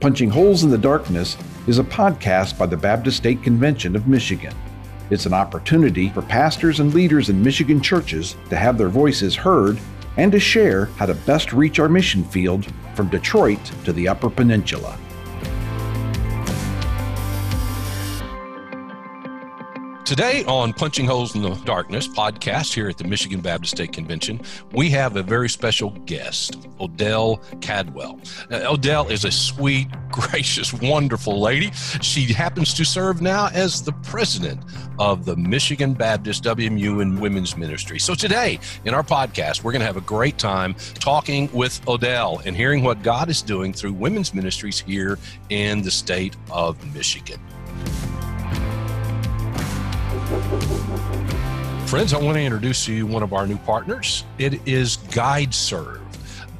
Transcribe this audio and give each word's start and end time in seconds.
Punching 0.00 0.30
Holes 0.30 0.64
in 0.64 0.70
the 0.70 0.78
Darkness 0.78 1.36
is 1.66 1.78
a 1.78 1.84
podcast 1.84 2.56
by 2.56 2.64
the 2.64 2.76
Baptist 2.76 3.18
State 3.18 3.42
Convention 3.42 3.94
of 3.94 4.08
Michigan. 4.08 4.54
It's 5.10 5.26
an 5.26 5.34
opportunity 5.34 6.08
for 6.08 6.22
pastors 6.22 6.80
and 6.80 6.94
leaders 6.94 7.28
in 7.28 7.42
Michigan 7.42 7.82
churches 7.82 8.34
to 8.48 8.56
have 8.56 8.78
their 8.78 8.88
voices 8.88 9.36
heard 9.36 9.78
and 10.16 10.32
to 10.32 10.40
share 10.40 10.86
how 10.96 11.04
to 11.04 11.14
best 11.14 11.52
reach 11.52 11.78
our 11.78 11.88
mission 11.90 12.24
field 12.24 12.72
from 12.94 13.10
Detroit 13.10 13.60
to 13.84 13.92
the 13.92 14.08
Upper 14.08 14.30
Peninsula. 14.30 14.98
Today 20.10 20.42
on 20.46 20.72
Punching 20.72 21.06
Holes 21.06 21.36
in 21.36 21.42
the 21.42 21.54
Darkness 21.64 22.08
podcast 22.08 22.74
here 22.74 22.88
at 22.88 22.98
the 22.98 23.04
Michigan 23.04 23.40
Baptist 23.40 23.76
State 23.76 23.92
Convention, 23.92 24.40
we 24.72 24.90
have 24.90 25.14
a 25.14 25.22
very 25.22 25.48
special 25.48 25.90
guest, 26.04 26.66
Odell 26.80 27.36
Cadwell. 27.60 28.18
Now, 28.50 28.72
Odell 28.72 29.06
is 29.06 29.24
a 29.24 29.30
sweet, 29.30 29.86
gracious, 30.10 30.72
wonderful 30.72 31.40
lady. 31.40 31.70
She 32.02 32.32
happens 32.32 32.74
to 32.74 32.84
serve 32.84 33.22
now 33.22 33.50
as 33.54 33.82
the 33.82 33.92
president 34.02 34.60
of 34.98 35.26
the 35.26 35.36
Michigan 35.36 35.94
Baptist 35.94 36.42
WMU 36.42 37.02
and 37.02 37.20
Women's 37.20 37.56
Ministry. 37.56 38.00
So 38.00 38.16
today 38.16 38.58
in 38.84 38.94
our 38.94 39.04
podcast, 39.04 39.62
we're 39.62 39.70
going 39.70 39.78
to 39.78 39.86
have 39.86 39.96
a 39.96 40.00
great 40.00 40.38
time 40.38 40.74
talking 40.94 41.48
with 41.52 41.86
Odell 41.86 42.42
and 42.44 42.56
hearing 42.56 42.82
what 42.82 43.04
God 43.04 43.30
is 43.30 43.42
doing 43.42 43.72
through 43.72 43.92
women's 43.92 44.34
ministries 44.34 44.80
here 44.80 45.20
in 45.50 45.82
the 45.82 45.90
state 45.92 46.34
of 46.50 46.84
Michigan. 46.96 47.40
Friends, 51.86 52.14
I 52.14 52.18
want 52.18 52.36
to 52.36 52.42
introduce 52.42 52.84
to 52.84 52.92
you 52.92 53.04
one 53.04 53.24
of 53.24 53.32
our 53.32 53.48
new 53.48 53.58
partners. 53.58 54.24
It 54.38 54.64
is 54.64 54.98
GuideServe. 55.08 56.00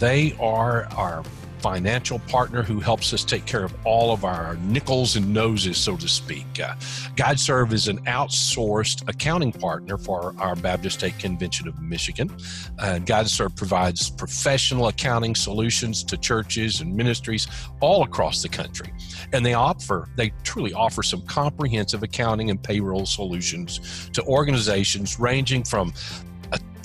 They 0.01 0.35
are 0.41 0.87
our 0.97 1.23
financial 1.61 2.19
partner 2.21 2.63
who 2.63 2.81
helps 2.81 3.13
us 3.13 3.25
take 3.25 3.45
care 3.47 3.65
of 3.65 3.75
all 3.85 4.13
of 4.13 4.25
our 4.25 4.57
nickels 4.57 5.17
and 5.17 5.33
noses, 5.33 5.77
so 5.77 5.97
to 5.97 6.09
speak. 6.09 6.47
Uh, 6.59 6.75
GuideServe 7.17 7.73
is 7.73 7.89
an 7.89 7.99
outsourced 8.05 9.07
accounting 9.09 9.53
partner 9.53 9.99
for 9.99 10.35
our 10.39 10.57
Baptist 10.57 10.99
State 10.99 11.19
Convention 11.19 11.69
of 11.69 11.81
Michigan. 11.81 12.31
And 12.79 13.07
GuideServe 13.07 13.57
provides 13.57 14.11
professional 14.11 14.89
accounting 14.89 15.35
solutions 15.35 16.03
to 16.05 16.17
churches 16.17 16.81
and 16.81 16.95
ministries 16.95 17.47
all 17.81 18.03
across 18.03 18.43
the 18.43 18.49
country. 18.49 18.93
And 19.33 19.45
they 19.45 19.55
offer, 19.55 20.09
they 20.17 20.33
truly 20.43 20.73
offer 20.73 21.03
some 21.03 21.23
comprehensive 21.27 22.03
accounting 22.03 22.51
and 22.51 22.63
payroll 22.63 23.07
solutions 23.07 24.11
to 24.15 24.23
organizations 24.25 25.21
ranging 25.21 25.65
from 25.65 25.93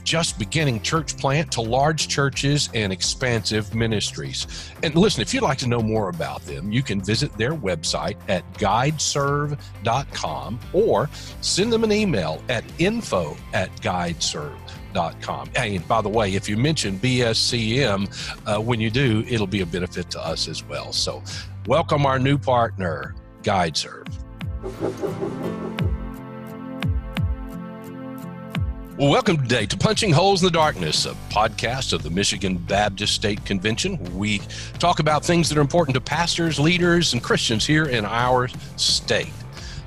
just 0.05 0.39
beginning 0.39 0.81
church 0.81 1.17
plant 1.17 1.51
to 1.51 1.59
large 1.61 2.07
churches 2.07 2.69
and 2.73 2.93
expansive 2.93 3.75
ministries. 3.75 4.47
And 4.83 4.95
listen, 4.95 5.21
if 5.21 5.33
you'd 5.33 5.43
like 5.43 5.57
to 5.57 5.67
know 5.67 5.81
more 5.81 6.07
about 6.09 6.45
them, 6.45 6.71
you 6.71 6.81
can 6.83 7.01
visit 7.01 7.37
their 7.37 7.53
website 7.53 8.15
at 8.29 8.49
guideserve.com 8.53 10.59
or 10.71 11.09
send 11.41 11.73
them 11.73 11.83
an 11.83 11.91
email 11.91 12.41
at 12.47 12.63
info 12.79 13.35
at 13.53 13.75
guideserve.com. 13.81 15.49
And 15.55 15.87
by 15.87 16.01
the 16.01 16.09
way, 16.09 16.35
if 16.35 16.47
you 16.47 16.55
mention 16.55 16.99
BSCM 16.99 18.45
uh, 18.45 18.61
when 18.61 18.79
you 18.79 18.91
do, 18.91 19.25
it'll 19.27 19.47
be 19.47 19.61
a 19.61 19.65
benefit 19.65 20.11
to 20.11 20.23
us 20.25 20.47
as 20.47 20.63
well. 20.63 20.93
So, 20.93 21.21
welcome 21.67 22.05
our 22.05 22.19
new 22.19 22.37
partner, 22.37 23.15
GuideServe. 23.41 24.05
Well, 28.97 29.09
welcome 29.09 29.35
today 29.35 29.65
to 29.65 29.77
Punching 29.77 30.13
Holes 30.13 30.41
in 30.41 30.45
the 30.45 30.51
Darkness, 30.51 31.05
a 31.05 31.15
podcast 31.29 31.91
of 31.91 32.01
the 32.01 32.09
Michigan 32.09 32.55
Baptist 32.55 33.13
State 33.13 33.43
Convention. 33.43 33.99
We 34.17 34.39
talk 34.79 34.99
about 35.01 35.25
things 35.25 35.49
that 35.49 35.57
are 35.57 35.61
important 35.61 35.95
to 35.95 35.99
pastors, 35.99 36.61
leaders, 36.61 37.11
and 37.11 37.21
Christians 37.21 37.65
here 37.65 37.83
in 37.83 38.05
our 38.05 38.47
state. 38.77 39.33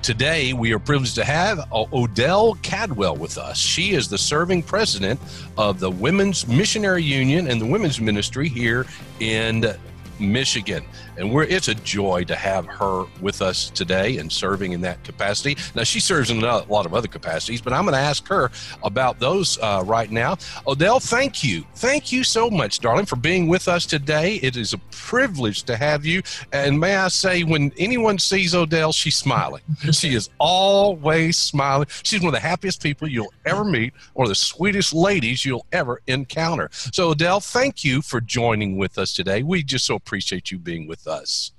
Today, 0.03 0.53
we 0.53 0.75
are 0.75 0.79
privileged 0.79 1.15
to 1.15 1.25
have 1.25 1.73
Odell 1.73 2.57
Cadwell 2.57 3.17
with 3.17 3.39
us. 3.39 3.57
She 3.57 3.93
is 3.93 4.09
the 4.09 4.19
serving 4.19 4.63
president 4.65 5.19
of 5.57 5.81
the 5.81 5.91
Women's 5.91 6.47
Missionary 6.47 7.03
Union 7.03 7.49
and 7.49 7.59
the 7.59 7.67
Women's 7.67 8.03
Ministry 8.03 8.51
here 8.51 8.85
in 9.21 9.75
Michigan. 10.21 10.85
And 11.19 11.35
it's 11.51 11.67
a 11.67 11.75
joy 11.75 12.25
to 12.25 12.37
have 12.37 12.67
her 12.67 13.05
with 13.21 13.43
us 13.43 13.71
today 13.71 14.19
and 14.19 14.31
serving 14.31 14.73
in 14.73 14.81
that 14.83 15.03
capacity. 15.03 15.57
Now, 15.75 15.83
she 15.83 15.99
serves 15.99 16.31
in 16.31 16.43
a 16.43 16.65
lot 16.65 16.87
of 16.87 16.95
other 16.95 17.09
capacities, 17.09 17.61
but 17.61 17.73
I'm 17.73 17.83
going 17.83 17.95
to 17.95 18.01
ask 18.01 18.27
her 18.29 18.51
about 18.85 19.19
those 19.19 19.59
uh, 19.61 19.83
right 19.85 20.11
now. 20.11 20.37
Odell, 20.67 21.01
thank 21.01 21.43
you. 21.43 21.65
Thank 21.75 22.13
you 22.13 22.23
so 22.23 22.49
much, 22.49 22.79
darling, 22.79 23.07
for 23.07 23.17
being 23.17 23.49
with 23.49 23.67
us 23.67 23.85
today. 23.85 24.37
It 24.37 24.57
is 24.57 24.73
a 24.73 24.79
privilege 24.93 25.65
to 25.65 25.77
have 25.77 26.07
you. 26.07 26.23
And 26.53 26.79
may 26.79 26.95
I 26.97 27.09
say, 27.09 27.43
when 27.43 27.73
anyone 27.79 28.19
sees 28.19 28.55
Odell, 28.55 28.93
she's 28.93 29.17
smiling. 29.17 29.63
she 29.91 30.15
is 30.15 30.31
always 30.39 31.37
smiling. 31.37 31.89
She's 32.05 32.21
one 32.21 32.29
of 32.29 32.35
the 32.35 32.47
happiest 32.47 32.81
people 32.81 33.09
you'll 33.09 33.33
ever 33.45 33.65
meet, 33.65 33.93
one 34.15 34.27
of 34.27 34.29
the 34.29 34.37
sweetest 34.37 34.95
ladies 34.95 35.45
you'll 35.45 35.67
ever 35.73 36.01
encounter. 36.07 36.69
So, 36.73 37.11
Odell, 37.11 37.41
thank 37.41 37.85
you 37.85 38.03
for 38.03 38.21
joining 38.21 38.77
with 38.77 38.99
us 38.99 39.13
today. 39.13 39.43
We 39.43 39.65
just 39.65 39.85
so 39.85 39.97
appreciate 39.97 40.53
you 40.53 40.59
being 40.59 40.87
with 40.87 41.07
us. 41.07 41.08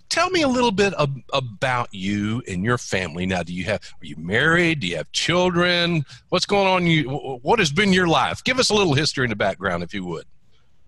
Tell 0.10 0.32
me 0.32 0.42
a 0.42 0.48
little 0.48 0.72
bit 0.72 0.94
of, 0.96 1.10
about 1.34 1.94
you 1.94 2.42
and 2.48 2.64
your 2.64 2.80
family. 2.80 3.28
Now, 3.28 3.44
do 3.44 3.54
you 3.54 3.64
have 3.66 3.82
are 4.02 4.06
you 4.06 4.16
married? 4.18 4.80
Do 4.80 4.88
you 4.88 4.98
have 4.98 5.12
children? 5.12 6.04
What's 6.30 6.48
going 6.48 6.68
on? 6.68 6.88
You 6.88 7.10
what 7.44 7.60
has 7.60 7.72
been 7.72 7.94
your 7.94 8.08
life? 8.08 8.44
Give 8.44 8.58
us 8.58 8.70
a 8.70 8.74
little 8.74 8.96
history 8.96 9.26
in 9.26 9.30
the 9.30 9.36
background, 9.36 9.84
if 9.84 9.94
you 9.94 10.04
would. 10.06 10.26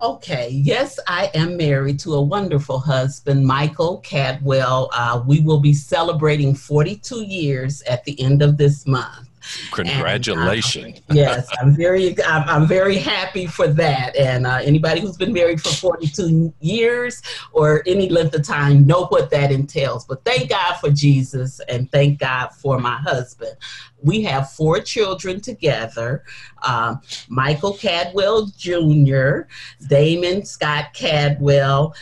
Okay, 0.01 0.49
yes, 0.49 0.99
I 1.07 1.29
am 1.35 1.57
married 1.57 1.99
to 1.99 2.15
a 2.15 2.21
wonderful 2.21 2.79
husband, 2.79 3.45
Michael 3.45 3.99
Cadwell. 3.99 4.89
Uh, 4.91 5.21
we 5.27 5.41
will 5.41 5.59
be 5.59 5.75
celebrating 5.75 6.55
42 6.55 7.21
years 7.21 7.83
at 7.83 8.03
the 8.05 8.19
end 8.19 8.41
of 8.41 8.57
this 8.57 8.87
month. 8.87 9.29
Congratulations! 9.71 11.01
And, 11.07 11.11
uh, 11.11 11.13
yes, 11.13 11.49
I'm 11.59 11.75
very, 11.75 12.15
I'm, 12.23 12.47
I'm, 12.47 12.67
very 12.67 12.97
happy 12.97 13.47
for 13.47 13.67
that. 13.67 14.15
And 14.15 14.45
uh, 14.45 14.59
anybody 14.63 15.01
who's 15.01 15.17
been 15.17 15.33
married 15.33 15.61
for 15.61 15.69
42 15.69 16.53
years 16.59 17.21
or 17.51 17.83
any 17.85 18.09
length 18.09 18.35
of 18.35 18.43
time 18.43 18.85
know 18.85 19.05
what 19.07 19.29
that 19.31 19.51
entails. 19.51 20.05
But 20.05 20.23
thank 20.25 20.49
God 20.49 20.75
for 20.75 20.89
Jesus, 20.89 21.59
and 21.67 21.91
thank 21.91 22.19
God 22.19 22.49
for 22.49 22.79
my 22.79 22.95
husband. 22.97 23.55
We 24.01 24.21
have 24.23 24.51
four 24.51 24.79
children 24.79 25.41
together: 25.41 26.23
um, 26.63 27.01
Michael 27.29 27.73
Cadwell 27.73 28.47
Jr., 28.57 29.41
Damon 29.87 30.45
Scott 30.45 30.93
Cadwell 30.93 31.95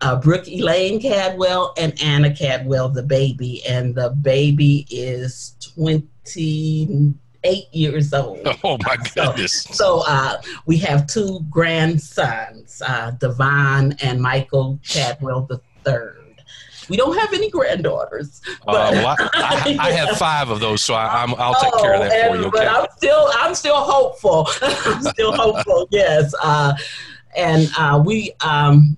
uh, 0.00 0.16
Brooke 0.16 0.48
Elaine 0.48 1.00
Cadwell 1.00 1.74
and 1.76 2.00
Anna 2.02 2.34
Cadwell, 2.34 2.88
the 2.88 3.02
baby. 3.02 3.62
And 3.66 3.94
the 3.94 4.10
baby 4.10 4.86
is 4.90 5.54
28 6.24 7.66
years 7.72 8.12
old. 8.12 8.38
Oh, 8.64 8.76
my 8.84 8.96
goodness. 9.14 9.62
So, 9.62 9.72
so 9.74 10.02
uh, 10.06 10.40
we 10.66 10.76
have 10.78 11.06
two 11.06 11.40
grandsons, 11.48 12.82
uh, 12.86 13.12
Devon 13.12 13.94
and 14.02 14.20
Michael 14.20 14.78
the 14.82 15.60
third. 15.84 16.20
We 16.90 16.96
don't 16.96 17.16
have 17.16 17.32
any 17.32 17.48
granddaughters. 17.48 18.42
Uh, 18.46 18.52
but 18.66 18.74
uh, 18.74 18.90
well, 18.92 19.16
I, 19.34 19.76
I, 19.80 19.88
I, 19.88 19.92
have 19.92 20.18
five 20.18 20.50
of 20.50 20.58
those, 20.58 20.82
so 20.82 20.94
I, 20.94 21.24
will 21.24 21.36
take 21.36 21.72
oh, 21.72 21.80
care 21.80 21.94
of 21.94 22.00
that 22.00 22.12
and, 22.12 22.34
for 22.34 22.40
you. 22.40 22.48
Okay? 22.48 22.58
But 22.58 22.68
I'm 22.68 22.86
still, 22.96 23.30
I'm 23.34 23.54
still 23.54 23.76
hopeful. 23.76 24.48
I'm 24.62 25.02
still 25.02 25.32
hopeful. 25.32 25.86
Yes, 25.90 26.34
uh, 26.42 26.74
and 27.36 27.70
uh, 27.78 28.02
we, 28.04 28.32
um, 28.40 28.96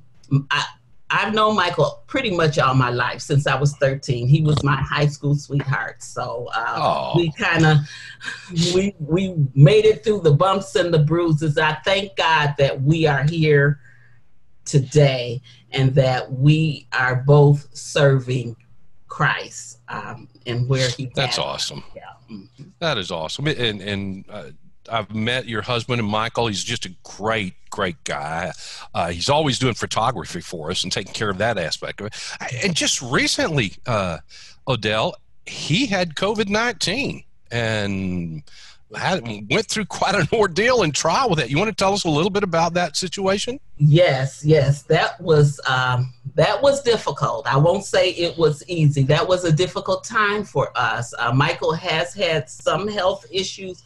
I, 0.50 0.64
I've 1.12 1.34
known 1.34 1.56
Michael 1.56 2.02
pretty 2.06 2.34
much 2.34 2.58
all 2.58 2.74
my 2.74 2.88
life 2.88 3.20
since 3.20 3.46
I 3.46 3.54
was 3.54 3.76
13. 3.76 4.26
He 4.26 4.40
was 4.40 4.62
my 4.64 4.76
high 4.76 5.06
school 5.06 5.34
sweetheart. 5.34 6.02
So 6.02 6.48
uh, 6.54 7.12
we 7.14 7.30
kind 7.32 7.66
of 7.66 7.78
we 8.74 8.94
we 8.98 9.34
made 9.54 9.84
it 9.84 10.02
through 10.02 10.22
the 10.22 10.32
bumps 10.32 10.74
and 10.74 10.92
the 10.92 11.00
bruises. 11.00 11.58
I 11.58 11.74
thank 11.84 12.16
God 12.16 12.54
that 12.56 12.80
we 12.80 13.06
are 13.06 13.24
here 13.24 13.78
today 14.64 15.42
and 15.70 15.94
that 15.96 16.32
we 16.32 16.88
are 16.92 17.16
both 17.16 17.68
serving 17.76 18.56
Christ 19.08 19.80
um, 19.88 20.28
and 20.46 20.66
where 20.66 20.88
he. 20.88 21.10
That's 21.14 21.38
awesome. 21.38 21.84
Yeah. 21.94 22.02
Mm-hmm. 22.30 22.64
That 22.78 22.96
is 22.96 23.10
awesome. 23.10 23.46
And 23.48 23.82
and 23.82 24.24
uh, 24.30 24.44
I've 24.90 25.14
met 25.14 25.46
your 25.46 25.62
husband 25.62 26.00
and 26.00 26.08
Michael. 26.08 26.48
He's 26.48 26.64
just 26.64 26.86
a 26.86 26.94
great, 27.02 27.54
great 27.70 28.02
guy. 28.04 28.52
Uh, 28.94 29.10
he's 29.10 29.28
always 29.28 29.58
doing 29.58 29.74
photography 29.74 30.40
for 30.40 30.70
us 30.70 30.82
and 30.82 30.92
taking 30.92 31.12
care 31.12 31.30
of 31.30 31.38
that 31.38 31.58
aspect 31.58 32.00
of 32.00 32.06
it. 32.08 32.14
And 32.64 32.74
just 32.74 33.00
recently, 33.02 33.74
uh, 33.86 34.18
Odell, 34.66 35.14
he 35.46 35.86
had 35.86 36.14
COVID 36.14 36.48
nineteen 36.48 37.24
and 37.50 38.42
had, 38.94 39.22
went 39.50 39.66
through 39.66 39.86
quite 39.86 40.14
an 40.14 40.28
ordeal 40.32 40.82
and 40.82 40.94
trial 40.94 41.30
with 41.30 41.40
it. 41.40 41.50
You 41.50 41.58
want 41.58 41.70
to 41.70 41.74
tell 41.74 41.94
us 41.94 42.04
a 42.04 42.10
little 42.10 42.30
bit 42.30 42.42
about 42.42 42.74
that 42.74 42.96
situation? 42.96 43.58
Yes, 43.78 44.44
yes, 44.44 44.82
that 44.84 45.20
was 45.20 45.58
um, 45.66 46.12
that 46.34 46.62
was 46.62 46.82
difficult. 46.82 47.46
I 47.46 47.56
won't 47.56 47.84
say 47.84 48.10
it 48.10 48.38
was 48.38 48.62
easy. 48.68 49.02
That 49.02 49.26
was 49.26 49.44
a 49.44 49.52
difficult 49.52 50.04
time 50.04 50.44
for 50.44 50.70
us. 50.76 51.12
Uh, 51.18 51.32
Michael 51.32 51.72
has 51.72 52.14
had 52.14 52.48
some 52.48 52.86
health 52.86 53.26
issues 53.30 53.82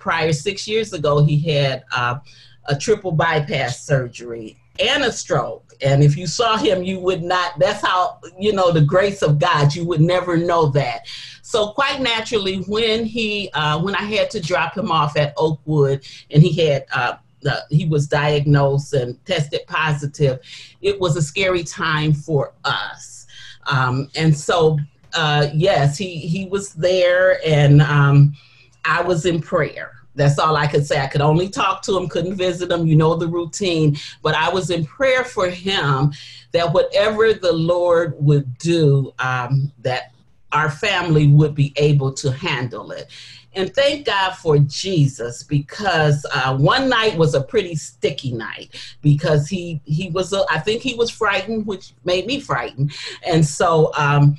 prior 0.00 0.32
six 0.32 0.66
years 0.66 0.92
ago 0.92 1.22
he 1.22 1.38
had 1.38 1.84
uh, 1.94 2.18
a 2.64 2.76
triple 2.76 3.12
bypass 3.12 3.86
surgery 3.86 4.56
and 4.80 5.04
a 5.04 5.12
stroke. 5.12 5.72
And 5.82 6.02
if 6.02 6.16
you 6.16 6.26
saw 6.26 6.56
him, 6.56 6.82
you 6.82 6.98
would 7.00 7.22
not, 7.22 7.58
that's 7.58 7.84
how, 7.84 8.18
you 8.38 8.52
know, 8.52 8.70
the 8.70 8.80
grace 8.80 9.22
of 9.22 9.38
God, 9.38 9.74
you 9.74 9.84
would 9.86 10.00
never 10.00 10.36
know 10.36 10.66
that. 10.70 11.06
So 11.42 11.68
quite 11.68 12.00
naturally, 12.00 12.58
when 12.66 13.04
he, 13.04 13.50
uh, 13.54 13.80
when 13.80 13.94
I 13.94 14.02
had 14.02 14.30
to 14.30 14.40
drop 14.40 14.76
him 14.76 14.90
off 14.90 15.16
at 15.16 15.34
Oakwood 15.36 16.04
and 16.30 16.42
he 16.42 16.66
had, 16.66 16.86
uh, 16.94 17.16
uh, 17.48 17.60
he 17.70 17.86
was 17.86 18.06
diagnosed 18.06 18.92
and 18.92 19.22
tested 19.24 19.62
positive, 19.66 20.40
it 20.82 21.00
was 21.00 21.16
a 21.16 21.22
scary 21.22 21.64
time 21.64 22.12
for 22.12 22.52
us. 22.64 23.26
Um, 23.66 24.08
and 24.16 24.36
so, 24.36 24.78
uh, 25.14 25.48
yes, 25.52 25.96
he, 25.98 26.18
he 26.18 26.46
was 26.46 26.74
there 26.74 27.40
and 27.46 27.82
um, 27.82 28.36
I 28.84 29.02
was 29.02 29.26
in 29.26 29.40
prayer. 29.40 29.92
That's 30.14 30.38
all 30.38 30.56
I 30.56 30.66
could 30.66 30.86
say. 30.86 31.00
I 31.00 31.06
could 31.06 31.20
only 31.20 31.48
talk 31.48 31.82
to 31.82 31.96
him, 31.96 32.08
couldn't 32.08 32.34
visit 32.34 32.70
him. 32.70 32.86
You 32.86 32.96
know 32.96 33.14
the 33.14 33.28
routine. 33.28 33.96
But 34.22 34.34
I 34.34 34.50
was 34.50 34.70
in 34.70 34.84
prayer 34.84 35.24
for 35.24 35.48
him 35.48 36.12
that 36.52 36.72
whatever 36.72 37.32
the 37.32 37.52
Lord 37.52 38.14
would 38.18 38.58
do, 38.58 39.12
um, 39.18 39.72
that 39.82 40.12
our 40.52 40.70
family 40.70 41.28
would 41.28 41.54
be 41.54 41.72
able 41.76 42.12
to 42.14 42.32
handle 42.32 42.90
it. 42.90 43.08
And 43.54 43.74
thank 43.74 44.06
God 44.06 44.32
for 44.32 44.58
Jesus 44.58 45.42
because 45.42 46.24
uh, 46.32 46.56
one 46.56 46.88
night 46.88 47.16
was 47.16 47.34
a 47.34 47.42
pretty 47.42 47.74
sticky 47.74 48.32
night 48.32 48.96
because 49.02 49.48
he 49.48 49.80
he 49.84 50.08
was 50.10 50.32
I 50.32 50.58
think 50.58 50.82
he 50.82 50.94
was 50.94 51.10
frightened, 51.10 51.66
which 51.66 51.92
made 52.04 52.26
me 52.26 52.38
frightened, 52.38 52.92
and 53.26 53.44
so 53.44 53.92
um, 53.96 54.38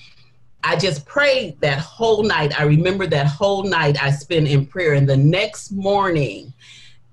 I 0.64 0.76
just 0.76 1.06
prayed 1.06 1.60
that 1.62 1.80
whole 1.80 2.24
night. 2.24 2.60
I 2.60 2.64
remember 2.64 3.08
that 3.08 3.28
whole 3.28 3.64
night 3.64 4.02
I 4.02 4.12
spent 4.12 4.48
in 4.48 4.66
prayer. 4.66 4.94
And 4.94 5.10
the 5.10 5.18
next 5.18 5.72
morning, 5.72 6.54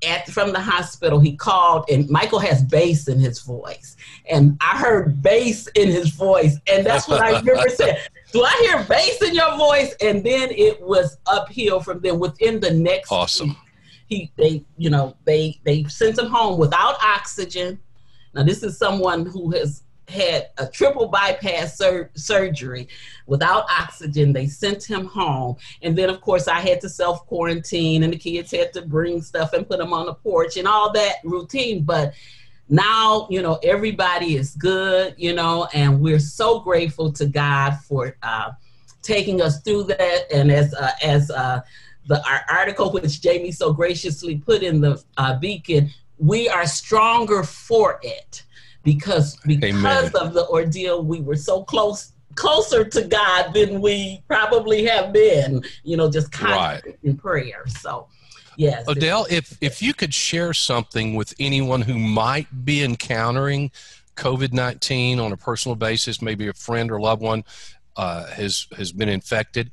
at 0.07 0.29
from 0.29 0.53
the 0.53 0.61
hospital, 0.61 1.19
he 1.19 1.37
called, 1.37 1.85
and 1.91 2.09
Michael 2.09 2.39
has 2.39 2.63
bass 2.63 3.09
in 3.09 3.19
his 3.19 3.41
voice, 3.41 3.97
and 4.31 4.57
I 4.61 4.79
heard 4.79 5.23
bass 5.23 5.67
in 5.75 5.89
his 5.89 6.11
voice, 6.11 6.57
and 6.71 6.87
that's 6.87 7.09
what 7.09 7.21
I 7.21 7.39
remember 7.39 7.69
saying. 7.69 7.99
Do 8.33 8.45
I 8.45 8.51
hear 8.61 8.85
bass 8.85 9.23
in 9.23 9.35
your 9.35 9.57
voice? 9.57 9.95
And 10.03 10.23
then 10.23 10.51
it 10.51 10.81
was 10.83 11.17
uphill 11.27 11.81
from 11.81 12.01
then. 12.01 12.19
Within 12.19 12.61
the 12.61 12.71
next 12.71 13.11
awesome, 13.11 13.49
week, 13.49 13.57
he 14.07 14.33
they 14.37 14.65
you 14.77 14.91
know 14.91 15.17
they 15.25 15.59
they 15.65 15.85
sent 15.85 16.19
him 16.19 16.27
home 16.27 16.59
without 16.59 17.03
oxygen. 17.03 17.79
Now 18.35 18.43
this 18.43 18.63
is 18.63 18.79
someone 18.79 19.27
who 19.27 19.51
has 19.53 19.83
had 20.09 20.51
a 20.59 20.67
triple 20.67 21.09
bypass 21.09 21.77
sur- 21.77 22.11
surgery 22.15 22.89
without 23.27 23.65
oxygen. 23.71 24.33
They 24.33 24.47
sent 24.47 24.85
him 24.85 25.07
home. 25.07 25.57
And 25.83 25.97
then, 25.97 26.11
of 26.11 26.21
course, 26.21 26.49
I 26.49 26.61
had 26.61 26.81
to 26.83 26.89
self 26.89 27.27
quarantine, 27.27 28.03
and 28.03 28.13
the 28.13 28.19
kids 28.19 28.51
had 28.51 28.73
to 28.73 28.83
bring 28.83 29.23
stuff 29.23 29.53
and 29.53 29.69
put 29.69 29.79
them 29.79 29.93
on 29.93 30.07
the 30.07 30.15
porch 30.15 30.57
and 30.57 30.67
all 30.67 30.93
that 30.93 31.17
routine. 31.25 31.85
But 31.85 32.15
now, 32.69 33.27
you 33.31 33.43
know, 33.43 33.59
everybody 33.63 34.37
is 34.37 34.55
good, 34.55 35.15
you 35.17 35.35
know, 35.35 35.69
and 35.73 36.01
we're 36.01 36.19
so 36.19 36.61
grateful 36.61 37.13
to 37.13 37.27
God 37.27 37.79
for 37.87 38.17
uh, 38.23 38.51
taking 39.03 39.41
us 39.41 39.61
through 39.63 39.85
that. 39.85 40.33
And 40.33 40.51
as, 40.51 40.75
uh, 40.75 40.91
as, 41.03 41.31
uh, 41.31 41.61
the 42.09 42.27
our 42.27 42.41
article 42.49 42.91
which 42.91 43.21
Jamie 43.21 43.53
so 43.53 43.73
graciously 43.73 44.39
put 44.39 44.63
in 44.63 44.81
the 44.81 45.03
uh, 45.19 45.39
beacon, 45.39 45.91
we 46.19 46.49
are 46.49 46.67
stronger 46.67 47.45
for 47.45 48.01
it 48.03 48.45
because 48.85 49.37
because 49.47 49.75
Amen. 49.75 50.13
of 50.21 50.35
the 50.35 50.47
ordeal 50.49 51.03
we 51.05 51.21
were 51.21 51.37
so 51.37 51.65
close 51.65 52.13
closer 52.35 52.85
to 52.85 53.03
God 53.03 53.53
than 53.53 53.81
we 53.81 54.23
probably 54.29 54.85
have 54.85 55.13
been, 55.13 55.63
you 55.83 55.97
know, 55.97 56.09
just 56.09 56.31
constant 56.31 56.87
right. 56.87 56.99
in 57.03 57.17
prayer. 57.17 57.65
So 57.67 58.07
yes. 58.57 58.87
Odell, 58.89 59.27
if 59.29 59.59
if 59.61 59.83
you 59.83 59.93
could 59.93 60.15
share 60.15 60.55
something 60.55 61.17
with 61.17 61.35
anyone 61.41 61.83
who 61.83 61.99
might 61.99 62.65
be 62.65 62.85
encountering 62.85 63.71
COVID 64.17 64.53
nineteen 64.53 65.19
on 65.19 65.33
a 65.33 65.37
personal 65.37 65.75
basis, 65.75 66.23
maybe 66.23 66.49
a 66.49 66.53
friend 66.53 66.91
or 66.91 67.01
loved 67.01 67.23
one 67.23 67.45
uh, 67.97 68.27
has 68.27 68.69
has 68.77 68.93
been 68.93 69.09
infected. 69.09 69.73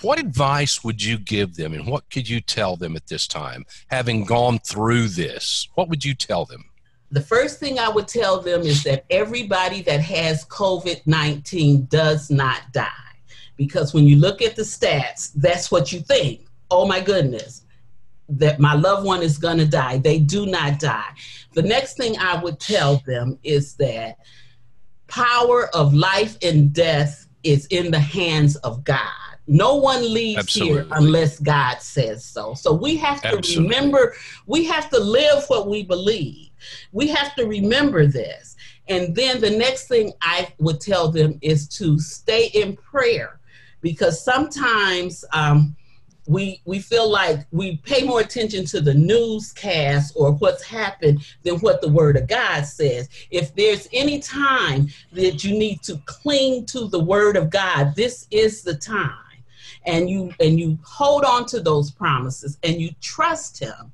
What 0.00 0.18
advice 0.18 0.82
would 0.82 1.02
you 1.02 1.18
give 1.18 1.56
them, 1.56 1.74
and 1.74 1.86
what 1.86 2.08
could 2.10 2.28
you 2.28 2.40
tell 2.40 2.76
them 2.76 2.96
at 2.96 3.08
this 3.08 3.26
time, 3.26 3.66
having 3.88 4.24
gone 4.24 4.58
through 4.58 5.08
this? 5.08 5.68
What 5.74 5.90
would 5.90 6.02
you 6.04 6.14
tell 6.14 6.46
them? 6.46 6.64
The 7.10 7.20
first 7.20 7.60
thing 7.60 7.78
I 7.78 7.88
would 7.88 8.08
tell 8.08 8.40
them 8.40 8.62
is 8.62 8.82
that 8.84 9.04
everybody 9.10 9.82
that 9.82 10.00
has 10.00 10.44
COVID 10.46 11.06
19 11.06 11.86
does 11.86 12.30
not 12.30 12.62
die. 12.72 12.88
Because 13.56 13.94
when 13.94 14.06
you 14.06 14.16
look 14.16 14.42
at 14.42 14.56
the 14.56 14.62
stats, 14.62 15.32
that's 15.34 15.70
what 15.70 15.92
you 15.92 16.00
think. 16.00 16.46
Oh 16.70 16.86
my 16.86 17.00
goodness, 17.00 17.64
that 18.28 18.58
my 18.58 18.74
loved 18.74 19.06
one 19.06 19.22
is 19.22 19.38
going 19.38 19.58
to 19.58 19.66
die. 19.66 19.98
They 19.98 20.18
do 20.18 20.46
not 20.46 20.78
die. 20.78 21.10
The 21.54 21.62
next 21.62 21.96
thing 21.96 22.18
I 22.18 22.42
would 22.42 22.60
tell 22.60 23.02
them 23.06 23.38
is 23.42 23.74
that 23.76 24.18
power 25.06 25.68
of 25.74 25.94
life 25.94 26.36
and 26.42 26.72
death 26.72 27.26
is 27.44 27.66
in 27.66 27.90
the 27.90 28.00
hands 28.00 28.56
of 28.56 28.84
God. 28.84 29.25
No 29.48 29.76
one 29.76 30.12
leaves 30.12 30.38
Absolutely. 30.38 30.74
here 30.74 30.86
unless 30.92 31.38
God 31.38 31.80
says 31.80 32.24
so. 32.24 32.54
So 32.54 32.72
we 32.72 32.96
have 32.96 33.22
to 33.22 33.38
Absolutely. 33.38 33.62
remember, 33.62 34.14
we 34.46 34.64
have 34.64 34.90
to 34.90 34.98
live 34.98 35.44
what 35.48 35.68
we 35.68 35.84
believe. 35.84 36.50
We 36.92 37.08
have 37.08 37.34
to 37.36 37.46
remember 37.46 38.06
this. 38.06 38.56
And 38.88 39.14
then 39.14 39.40
the 39.40 39.50
next 39.50 39.88
thing 39.88 40.12
I 40.22 40.48
would 40.58 40.80
tell 40.80 41.10
them 41.10 41.38
is 41.42 41.68
to 41.70 41.98
stay 41.98 42.46
in 42.54 42.76
prayer 42.76 43.38
because 43.82 44.22
sometimes 44.22 45.24
um, 45.32 45.76
we 46.26 46.60
we 46.64 46.80
feel 46.80 47.08
like 47.08 47.46
we 47.52 47.76
pay 47.78 48.02
more 48.02 48.20
attention 48.20 48.64
to 48.66 48.80
the 48.80 48.94
newscast 48.94 50.12
or 50.16 50.32
what's 50.32 50.64
happened 50.64 51.24
than 51.44 51.56
what 51.56 51.80
the 51.80 51.88
word 51.88 52.16
of 52.16 52.26
God 52.26 52.62
says. 52.62 53.08
If 53.30 53.54
there's 53.54 53.88
any 53.92 54.18
time 54.18 54.88
that 55.12 55.44
you 55.44 55.56
need 55.56 55.82
to 55.82 56.00
cling 56.06 56.66
to 56.66 56.88
the 56.88 57.00
word 57.00 57.36
of 57.36 57.50
God, 57.50 57.94
this 57.94 58.26
is 58.30 58.62
the 58.62 58.74
time. 58.74 59.14
And 59.86 60.10
you 60.10 60.32
and 60.40 60.58
you 60.58 60.78
hold 60.82 61.24
on 61.24 61.46
to 61.46 61.60
those 61.60 61.90
promises 61.90 62.58
and 62.62 62.80
you 62.80 62.90
trust 63.00 63.58
him 63.58 63.92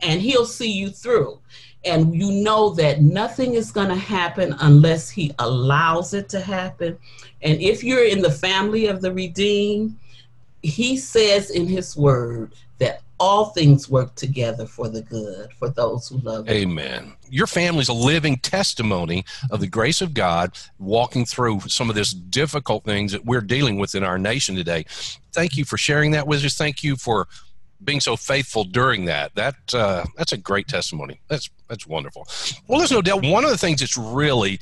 and 0.00 0.20
he'll 0.20 0.44
see 0.44 0.70
you 0.70 0.90
through 0.90 1.40
and 1.84 2.14
you 2.14 2.30
know 2.30 2.70
that 2.70 3.02
nothing 3.02 3.54
is 3.54 3.70
going 3.70 3.88
to 3.88 3.94
happen 3.94 4.54
unless 4.60 5.10
he 5.10 5.34
allows 5.38 6.14
it 6.14 6.28
to 6.30 6.40
happen. 6.40 6.98
And 7.42 7.60
if 7.60 7.84
you're 7.84 8.04
in 8.04 8.22
the 8.22 8.30
family 8.30 8.86
of 8.86 9.00
the 9.00 9.12
redeemed, 9.12 9.96
he 10.62 10.96
says 10.96 11.50
in 11.50 11.66
his 11.66 11.96
word 11.96 12.52
all 13.20 13.46
things 13.46 13.88
work 13.88 14.14
together 14.16 14.66
for 14.66 14.88
the 14.88 15.02
good 15.02 15.52
for 15.52 15.68
those 15.68 16.08
who 16.08 16.18
love 16.18 16.48
him. 16.48 16.54
Amen. 16.54 17.12
Your 17.30 17.46
family's 17.46 17.88
a 17.88 17.94
living 17.94 18.36
testimony 18.38 19.24
of 19.50 19.60
the 19.60 19.66
grace 19.66 20.00
of 20.00 20.14
God 20.14 20.56
walking 20.78 21.24
through 21.24 21.60
some 21.60 21.88
of 21.88 21.94
this 21.94 22.12
difficult 22.12 22.84
things 22.84 23.12
that 23.12 23.24
we're 23.24 23.40
dealing 23.40 23.78
with 23.78 23.94
in 23.94 24.02
our 24.02 24.18
nation 24.18 24.56
today. 24.56 24.84
Thank 25.32 25.56
you 25.56 25.64
for 25.64 25.76
sharing 25.76 26.10
that 26.12 26.26
with 26.26 26.44
us. 26.44 26.56
Thank 26.56 26.82
you 26.82 26.96
for 26.96 27.28
being 27.82 28.00
so 28.00 28.16
faithful 28.16 28.64
during 28.64 29.04
that. 29.04 29.34
That 29.34 29.56
uh, 29.72 30.04
that's 30.16 30.32
a 30.32 30.36
great 30.36 30.68
testimony. 30.68 31.20
That's 31.28 31.50
that's 31.68 31.86
wonderful. 31.86 32.26
Well, 32.66 32.78
there's 32.78 32.92
no 32.92 33.02
doubt. 33.02 33.24
One 33.24 33.44
of 33.44 33.50
the 33.50 33.58
things 33.58 33.80
that's 33.80 33.96
really 33.96 34.58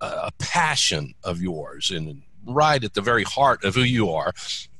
a 0.00 0.30
passion 0.38 1.14
of 1.24 1.40
yours 1.40 1.90
and 1.90 2.22
right 2.44 2.82
at 2.84 2.94
the 2.94 3.00
very 3.00 3.24
heart 3.24 3.64
of 3.64 3.74
who 3.74 3.82
you 3.82 4.10
are 4.10 4.32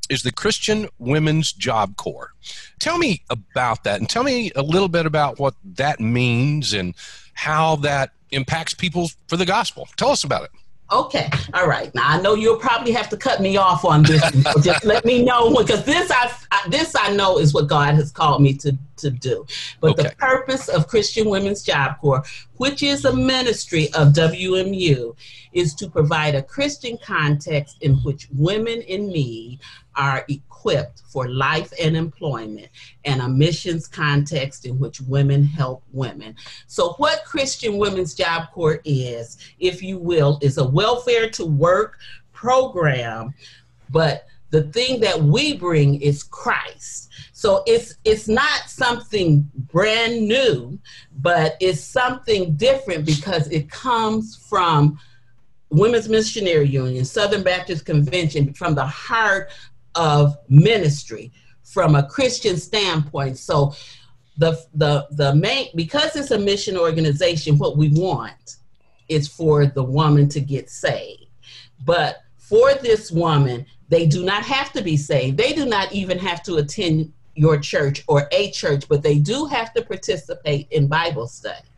is 0.08 0.22
the 0.22 0.32
Christian 0.32 0.88
Women's 0.98 1.52
Job 1.52 1.96
Corps. 1.96 2.32
Tell 2.78 2.98
me 2.98 3.22
about 3.30 3.84
that 3.84 4.00
and 4.00 4.08
tell 4.08 4.24
me 4.24 4.52
a 4.56 4.62
little 4.62 4.88
bit 4.88 5.06
about 5.06 5.38
what 5.38 5.54
that 5.64 6.00
means 6.00 6.72
and 6.72 6.94
how 7.34 7.76
that 7.76 8.12
impacts 8.30 8.74
people 8.74 9.10
for 9.28 9.36
the 9.36 9.46
gospel. 9.46 9.88
Tell 9.96 10.10
us 10.10 10.24
about 10.24 10.44
it. 10.44 10.50
Okay, 10.92 11.28
all 11.52 11.66
right. 11.66 11.92
Now 11.96 12.04
I 12.06 12.20
know 12.20 12.34
you'll 12.34 12.58
probably 12.58 12.92
have 12.92 13.08
to 13.08 13.16
cut 13.16 13.40
me 13.40 13.56
off 13.56 13.84
on 13.84 14.04
this. 14.04 14.22
so 14.52 14.60
just 14.60 14.84
let 14.84 15.04
me 15.04 15.24
know 15.24 15.52
because 15.52 15.84
this 15.84 16.10
I, 16.12 16.32
I, 16.52 16.68
this 16.68 16.94
I 16.94 17.12
know 17.12 17.38
is 17.38 17.52
what 17.52 17.66
God 17.66 17.94
has 17.94 18.12
called 18.12 18.40
me 18.40 18.54
to 18.58 18.76
to 18.98 19.10
do. 19.10 19.44
But 19.80 19.92
okay. 19.92 20.04
the 20.04 20.14
purpose 20.16 20.68
of 20.68 20.86
Christian 20.86 21.28
Women's 21.28 21.62
Job 21.62 21.98
Corps, 22.00 22.22
which 22.54 22.84
is 22.84 23.04
a 23.04 23.12
ministry 23.12 23.88
of 23.94 24.12
WMU, 24.12 25.16
is 25.52 25.74
to 25.74 25.90
provide 25.90 26.36
a 26.36 26.42
Christian 26.42 26.96
context 26.98 27.78
in 27.80 27.94
which 27.96 28.28
women 28.32 28.80
in 28.82 29.08
need 29.08 29.58
are 29.96 30.24
equipped 30.28 31.02
for 31.08 31.28
life 31.28 31.72
and 31.80 31.96
employment 31.96 32.68
and 33.04 33.20
a 33.20 33.28
missions 33.28 33.86
context 33.86 34.66
in 34.66 34.78
which 34.78 35.00
women 35.00 35.42
help 35.42 35.82
women. 35.92 36.34
So, 36.66 36.94
what 36.94 37.24
Christian 37.24 37.78
Women's 37.78 38.14
Job 38.14 38.50
Corps 38.52 38.80
is, 38.84 39.38
if 39.58 39.82
you 39.82 39.98
will, 39.98 40.38
is 40.42 40.58
a 40.58 40.66
welfare 40.66 41.30
to 41.30 41.44
work 41.44 41.98
program, 42.32 43.34
but 43.90 44.26
the 44.50 44.62
thing 44.64 45.00
that 45.00 45.20
we 45.20 45.56
bring 45.56 46.00
is 46.00 46.22
Christ. 46.22 47.10
So 47.32 47.62
it's 47.66 47.96
it's 48.04 48.28
not 48.28 48.68
something 48.68 49.50
brand 49.54 50.26
new, 50.26 50.78
but 51.18 51.56
it's 51.60 51.82
something 51.82 52.54
different 52.54 53.04
because 53.04 53.48
it 53.48 53.70
comes 53.70 54.36
from 54.48 54.98
Women's 55.70 56.08
Missionary 56.08 56.68
Union, 56.68 57.04
Southern 57.04 57.42
Baptist 57.42 57.84
Convention, 57.84 58.54
from 58.54 58.74
the 58.74 58.86
heart 58.86 59.50
of 59.96 60.36
ministry 60.48 61.32
from 61.62 61.94
a 61.94 62.06
Christian 62.06 62.56
standpoint. 62.56 63.38
So 63.38 63.74
the 64.38 64.62
the 64.74 65.06
the 65.12 65.34
main 65.34 65.68
because 65.74 66.14
it's 66.14 66.30
a 66.30 66.38
mission 66.38 66.76
organization 66.76 67.58
what 67.58 67.76
we 67.76 67.88
want 67.90 68.56
is 69.08 69.26
for 69.28 69.66
the 69.66 69.82
woman 69.82 70.28
to 70.30 70.40
get 70.40 70.68
saved. 70.70 71.26
But 71.84 72.22
for 72.36 72.74
this 72.74 73.10
woman 73.10 73.66
they 73.88 74.06
do 74.06 74.24
not 74.24 74.42
have 74.42 74.72
to 74.72 74.82
be 74.82 74.96
saved. 74.96 75.36
They 75.36 75.52
do 75.52 75.64
not 75.64 75.92
even 75.92 76.18
have 76.18 76.42
to 76.44 76.56
attend 76.56 77.12
your 77.36 77.58
church 77.58 78.02
or 78.08 78.28
a 78.32 78.50
church 78.50 78.88
but 78.88 79.02
they 79.02 79.18
do 79.18 79.44
have 79.44 79.72
to 79.74 79.82
participate 79.82 80.66
in 80.70 80.86
bible 80.86 81.28
study 81.28 81.68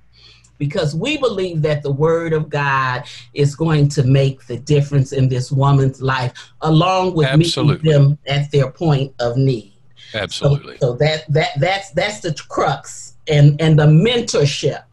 because 0.59 0.95
we 0.95 1.17
believe 1.17 1.63
that 1.63 1.83
the 1.83 1.91
word 1.91 2.33
of 2.33 2.51
God 2.51 3.05
is 3.35 3.55
going 3.55 3.89
to 3.91 4.03
make 4.03 4.47
the 4.47 4.59
difference 4.59 5.13
in 5.13 5.29
this 5.29 5.51
woman's 5.51 6.03
life, 6.03 6.33
along 6.61 7.15
with 7.15 7.29
Absolutely. 7.29 7.89
meeting 7.89 8.09
them 8.09 8.19
at 8.27 8.51
their 8.51 8.71
point 8.71 9.15
of 9.21 9.37
need. 9.37 9.73
Absolutely. 10.15 10.79
So, 10.79 10.93
so 10.93 10.97
that 10.97 11.25
that 11.33 11.51
that's 11.59 11.91
that's 11.93 12.21
the 12.21 12.35
crux 12.49 13.15
and 13.29 13.61
and 13.61 13.79
the 13.79 13.87
mentorship, 13.87 14.85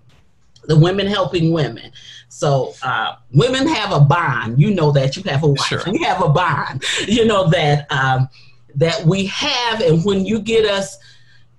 the 0.65 0.77
women 0.77 1.07
helping 1.07 1.51
women. 1.51 1.91
So 2.29 2.73
uh, 2.83 3.15
women 3.31 3.65
have 3.67 3.93
a 3.93 4.01
bond. 4.01 4.59
You 4.59 4.73
know 4.73 4.91
that 4.91 5.15
you 5.15 5.23
have 5.23 5.43
a 5.43 5.47
wife. 5.47 5.65
Sure. 5.65 5.81
You 5.87 6.03
have 6.03 6.21
a 6.21 6.29
bond. 6.29 6.83
You 7.07 7.25
know 7.25 7.49
that 7.49 7.89
um, 7.91 8.27
that 8.75 9.05
we 9.05 9.25
have, 9.27 9.79
and 9.81 10.03
when 10.03 10.25
you 10.25 10.39
get 10.41 10.65
us 10.65 10.97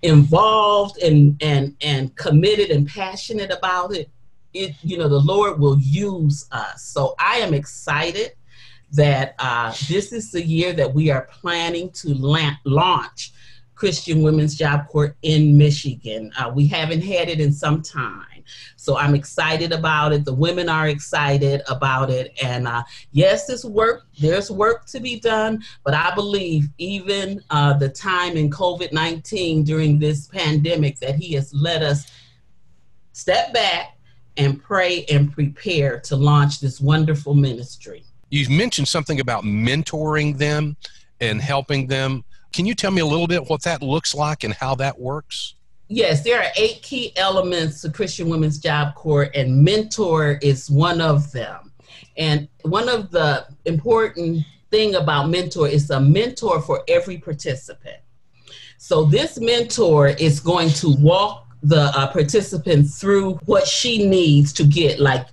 involved 0.07 0.99
and 1.03 1.37
and 1.43 1.77
and 1.81 2.15
committed 2.17 2.71
and 2.71 2.89
passionate 2.89 3.51
about 3.51 3.95
it, 3.95 4.09
it 4.55 4.75
you 4.83 4.97
know 4.99 5.09
the 5.09 5.21
Lord 5.21 5.59
will 5.59 5.79
use 5.79 6.47
us. 6.53 6.83
So 6.85 7.15
I 7.19 7.37
am 7.37 7.55
excited 7.55 8.33
that 8.93 9.35
uh, 9.39 9.73
this 9.89 10.13
is 10.13 10.31
the 10.31 10.43
year 10.43 10.73
that 10.73 10.93
we 10.93 11.11
are 11.11 11.29
planning 11.41 11.91
to 11.91 12.15
la- 12.15 12.57
launch 12.65 13.33
Christian 13.77 14.23
Women's 14.23 14.57
Job 14.57 14.89
Corps 14.89 15.15
in 15.23 15.57
Michigan. 15.57 16.33
Uh, 16.39 16.51
we 16.53 16.67
haven't 16.67 17.03
had 17.03 17.29
it 17.29 17.41
in 17.41 17.53
some 17.53 17.83
time. 17.83 18.43
So 18.77 18.97
I'm 18.97 19.15
excited 19.15 19.73
about 19.73 20.13
it. 20.13 20.25
The 20.25 20.35
women 20.35 20.69
are 20.69 20.89
excited 20.89 21.63
about 21.69 22.11
it. 22.11 22.33
And 22.43 22.67
uh, 22.67 22.83
yes, 23.13 23.47
this 23.47 23.65
work, 23.65 24.07
there's 24.19 24.51
work 24.51 24.87
to 24.87 25.01
be 25.01 25.21
done, 25.21 25.63
but 25.85 25.95
I 25.95 26.15
believe 26.15 26.69
even 26.79 27.43
uh, 27.51 27.75
the 27.75 27.89
time 27.89 28.37
in 28.37 28.51
COVID 28.51 28.93
19 28.93 29.63
during 29.65 29.99
this 29.99 30.27
pandemic 30.27 30.99
that 31.01 31.17
He 31.17 31.35
has 31.35 31.53
let 31.53 31.83
us 31.83 32.11
step 33.13 33.53
back 33.53 33.99
and 34.39 34.63
pray 34.63 35.05
and 35.07 35.33
prepare 35.33 36.01
to 36.01 36.17
launch 36.17 36.61
this 36.61 36.81
wonderful 36.81 37.35
ministry. 37.35 38.05
You've 38.31 38.51
mentioned 38.51 38.89
something 38.89 39.21
about 39.21 39.45
mentoring 39.45 40.37
them 40.37 40.77
and 41.21 41.41
helping 41.41 41.87
them. 41.87 42.25
Can 42.57 42.65
you 42.65 42.75
tell 42.75 42.91
me 42.91 43.03
a 43.03 43.07
little 43.07 43.27
bit 43.27 43.51
what 43.51 43.63
that 43.65 43.83
looks 43.83 44.15
like 44.15 44.43
and 44.43 44.55
how 44.55 44.75
that 44.77 44.99
works? 44.99 45.57
Yes, 45.89 46.25
there 46.25 46.41
are 46.41 46.49
eight 46.57 46.81
key 46.81 47.15
elements 47.19 47.83
to 47.83 47.91
Christian 47.91 48.31
Women's 48.31 48.57
Job 48.57 48.95
Corps, 48.95 49.31
and 49.35 49.63
mentor 49.63 50.39
is 50.41 50.71
one 50.71 51.03
of 51.03 51.31
them. 51.33 51.71
And 52.17 52.49
one 52.63 52.89
of 52.89 53.11
the 53.11 53.47
important 53.67 54.43
thing 54.71 54.95
about 54.95 55.29
mentor 55.29 55.69
is 55.69 55.91
a 55.91 56.01
mentor 56.01 56.63
for 56.63 56.83
every 56.89 57.19
participant. 57.19 57.99
So 58.79 59.05
this 59.05 59.39
mentor 59.39 60.09
is 60.09 60.41
going 60.41 60.71
to 60.81 60.97
walk 60.97 61.47
the 61.63 61.93
uh, 61.95 62.11
participant 62.11 62.89
through 62.89 63.35
what 63.45 63.67
she 63.67 64.09
needs 64.09 64.55
to 64.55 64.65
get. 64.65 64.99
Like 64.99 65.27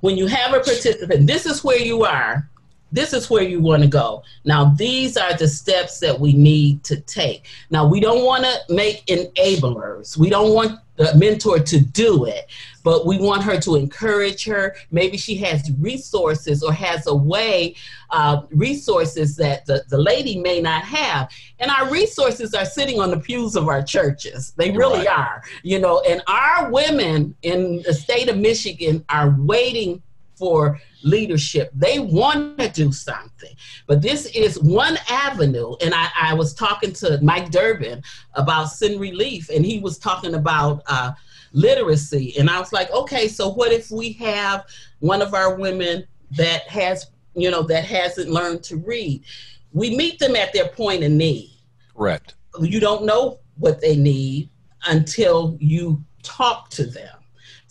when 0.00 0.16
you 0.16 0.28
have 0.28 0.54
a 0.54 0.60
participant, 0.60 1.26
this 1.26 1.44
is 1.44 1.62
where 1.62 1.78
you 1.78 2.04
are 2.04 2.48
this 2.94 3.12
is 3.12 3.28
where 3.28 3.42
you 3.42 3.60
want 3.60 3.82
to 3.82 3.88
go. 3.88 4.22
Now, 4.44 4.72
these 4.76 5.16
are 5.16 5.34
the 5.36 5.48
steps 5.48 5.98
that 5.98 6.18
we 6.18 6.32
need 6.32 6.84
to 6.84 7.00
take. 7.00 7.46
Now, 7.70 7.86
we 7.86 7.98
don't 7.98 8.24
want 8.24 8.44
to 8.44 8.72
make 8.72 9.04
enablers. 9.06 10.16
We 10.16 10.30
don't 10.30 10.54
want 10.54 10.78
the 10.96 11.12
mentor 11.16 11.58
to 11.58 11.80
do 11.80 12.24
it, 12.26 12.46
but 12.84 13.04
we 13.04 13.18
want 13.18 13.42
her 13.42 13.58
to 13.58 13.74
encourage 13.74 14.44
her. 14.44 14.76
Maybe 14.92 15.16
she 15.16 15.34
has 15.38 15.72
resources 15.80 16.62
or 16.62 16.72
has 16.72 17.08
a 17.08 17.14
way, 17.14 17.74
uh, 18.10 18.42
resources 18.50 19.34
that 19.36 19.66
the, 19.66 19.82
the 19.88 19.98
lady 19.98 20.38
may 20.38 20.60
not 20.60 20.84
have. 20.84 21.32
And 21.58 21.72
our 21.72 21.90
resources 21.90 22.54
are 22.54 22.64
sitting 22.64 23.00
on 23.00 23.10
the 23.10 23.18
pews 23.18 23.56
of 23.56 23.66
our 23.66 23.82
churches. 23.82 24.52
They 24.56 24.70
really 24.70 24.98
Right. 25.06 25.18
are, 25.18 25.42
you 25.64 25.80
know, 25.80 26.00
and 26.08 26.22
our 26.28 26.70
women 26.70 27.34
in 27.42 27.82
the 27.82 27.92
state 27.92 28.28
of 28.28 28.36
Michigan 28.38 29.04
are 29.08 29.34
waiting 29.40 30.00
for 30.44 30.78
leadership. 31.02 31.70
They 31.74 31.98
want 31.98 32.58
to 32.58 32.68
do 32.68 32.92
something, 32.92 33.54
but 33.86 34.02
this 34.02 34.26
is 34.26 34.60
one 34.60 34.98
avenue. 35.08 35.74
And 35.80 35.94
I, 35.94 36.08
I 36.20 36.34
was 36.34 36.52
talking 36.52 36.92
to 36.94 37.18
Mike 37.22 37.50
Durbin 37.50 38.02
about 38.34 38.66
Send 38.66 39.00
Relief, 39.00 39.48
and 39.48 39.64
he 39.64 39.78
was 39.78 39.96
talking 39.96 40.34
about 40.34 40.82
uh, 40.86 41.12
literacy. 41.52 42.34
And 42.38 42.50
I 42.50 42.60
was 42.60 42.74
like, 42.74 42.90
okay, 42.90 43.26
so 43.26 43.48
what 43.54 43.72
if 43.72 43.90
we 43.90 44.12
have 44.14 44.66
one 44.98 45.22
of 45.22 45.32
our 45.32 45.54
women 45.54 46.04
that 46.32 46.68
has, 46.68 47.06
you 47.34 47.50
know, 47.50 47.62
that 47.62 47.86
hasn't 47.86 48.28
learned 48.28 48.62
to 48.64 48.76
read? 48.76 49.24
We 49.72 49.96
meet 49.96 50.18
them 50.18 50.36
at 50.36 50.52
their 50.52 50.68
point 50.68 51.04
of 51.04 51.10
need 51.10 51.56
Correct. 51.96 52.34
you 52.60 52.80
don't 52.80 53.06
know 53.06 53.38
what 53.56 53.80
they 53.80 53.96
need 53.96 54.50
until 54.86 55.56
you 55.58 56.04
talk 56.22 56.68
to 56.70 56.84
them. 56.84 57.16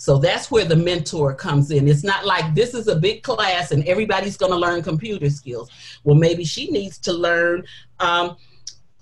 So 0.04 0.18
that's 0.18 0.52
where 0.52 0.66
the 0.66 0.76
mentor 0.76 1.34
comes 1.34 1.72
in. 1.72 1.88
It's 1.88 2.04
not 2.04 2.26
like 2.26 2.54
this 2.54 2.74
is 2.74 2.90
a 2.90 2.96
big 2.98 3.24
class 3.24 3.72
and 3.72 3.86
everybody's 3.86 4.36
going 4.36 4.52
to 4.52 4.58
learn 4.58 4.82
computer 4.84 5.30
skills. 5.30 5.70
Well, 6.04 6.18
maybe 6.18 6.44
she 6.44 6.70
needs 6.70 6.98
to 7.08 7.14
learn 7.14 7.64
um, 8.02 8.36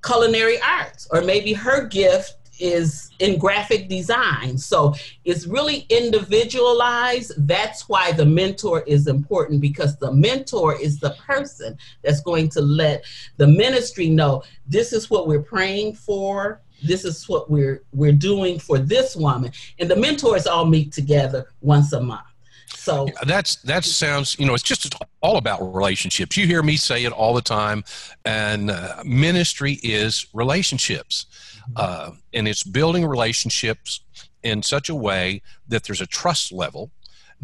culinary 0.06 0.62
arts, 0.62 1.08
or 1.10 1.22
maybe 1.24 1.54
her 1.54 1.88
gift 1.88 2.36
is 2.60 3.10
in 3.18 3.40
graphic 3.40 3.90
design. 3.90 4.60
So 4.60 4.94
it's 5.26 5.48
really 5.48 5.88
individualized. 5.90 7.32
That's 7.48 7.90
why 7.90 8.12
the 8.12 8.28
mentor 8.28 8.82
is 8.82 9.08
important 9.08 9.60
because 9.60 9.98
the 9.98 10.12
mentor 10.12 10.80
is 10.80 11.00
the 11.00 11.16
person 11.26 11.80
that's 12.04 12.22
going 12.22 12.50
to 12.50 12.62
let 12.62 13.06
the 13.38 13.48
ministry 13.48 14.08
know 14.08 14.44
this 14.68 14.94
is 14.94 15.10
what 15.10 15.28
we're 15.28 15.42
praying 15.42 15.96
for. 15.96 16.62
This 16.84 17.06
is 17.06 17.28
what 17.30 17.50
we're 17.50 17.84
we're 17.94 18.12
doing 18.12 18.60
for 18.60 18.78
this 18.78 19.16
woman, 19.16 19.52
and 19.80 19.90
the 19.90 19.96
mentors 19.96 20.48
all 20.48 20.66
meet 20.66 20.92
together 20.92 21.48
once 21.62 21.94
a 21.94 22.02
month. 22.02 22.26
So 22.68 23.08
That's 23.26 23.58
that 23.58 23.84
sounds 23.84 24.38
you 24.40 24.46
know 24.46 24.54
it's 24.54 24.64
just 24.64 24.96
all 25.22 25.38
about 25.38 25.62
relationships. 25.62 26.36
You 26.38 26.48
hear 26.48 26.64
me 26.64 26.78
say 26.78 27.04
it 27.04 27.12
all 27.12 27.34
the 27.34 27.42
time, 27.42 27.84
and 28.26 28.72
uh, 28.72 29.04
ministry 29.06 29.80
is 29.84 30.26
relationships, 30.34 31.28
uh, 31.76 32.12
and 32.34 32.48
it's 32.48 32.64
building 32.64 33.06
relationships 33.06 34.02
in 34.44 34.64
such 34.64 34.90
a 34.90 34.96
way 34.96 35.42
that 35.68 35.84
there's 35.84 36.02
a 36.02 36.08
trust 36.08 36.52
level, 36.52 36.92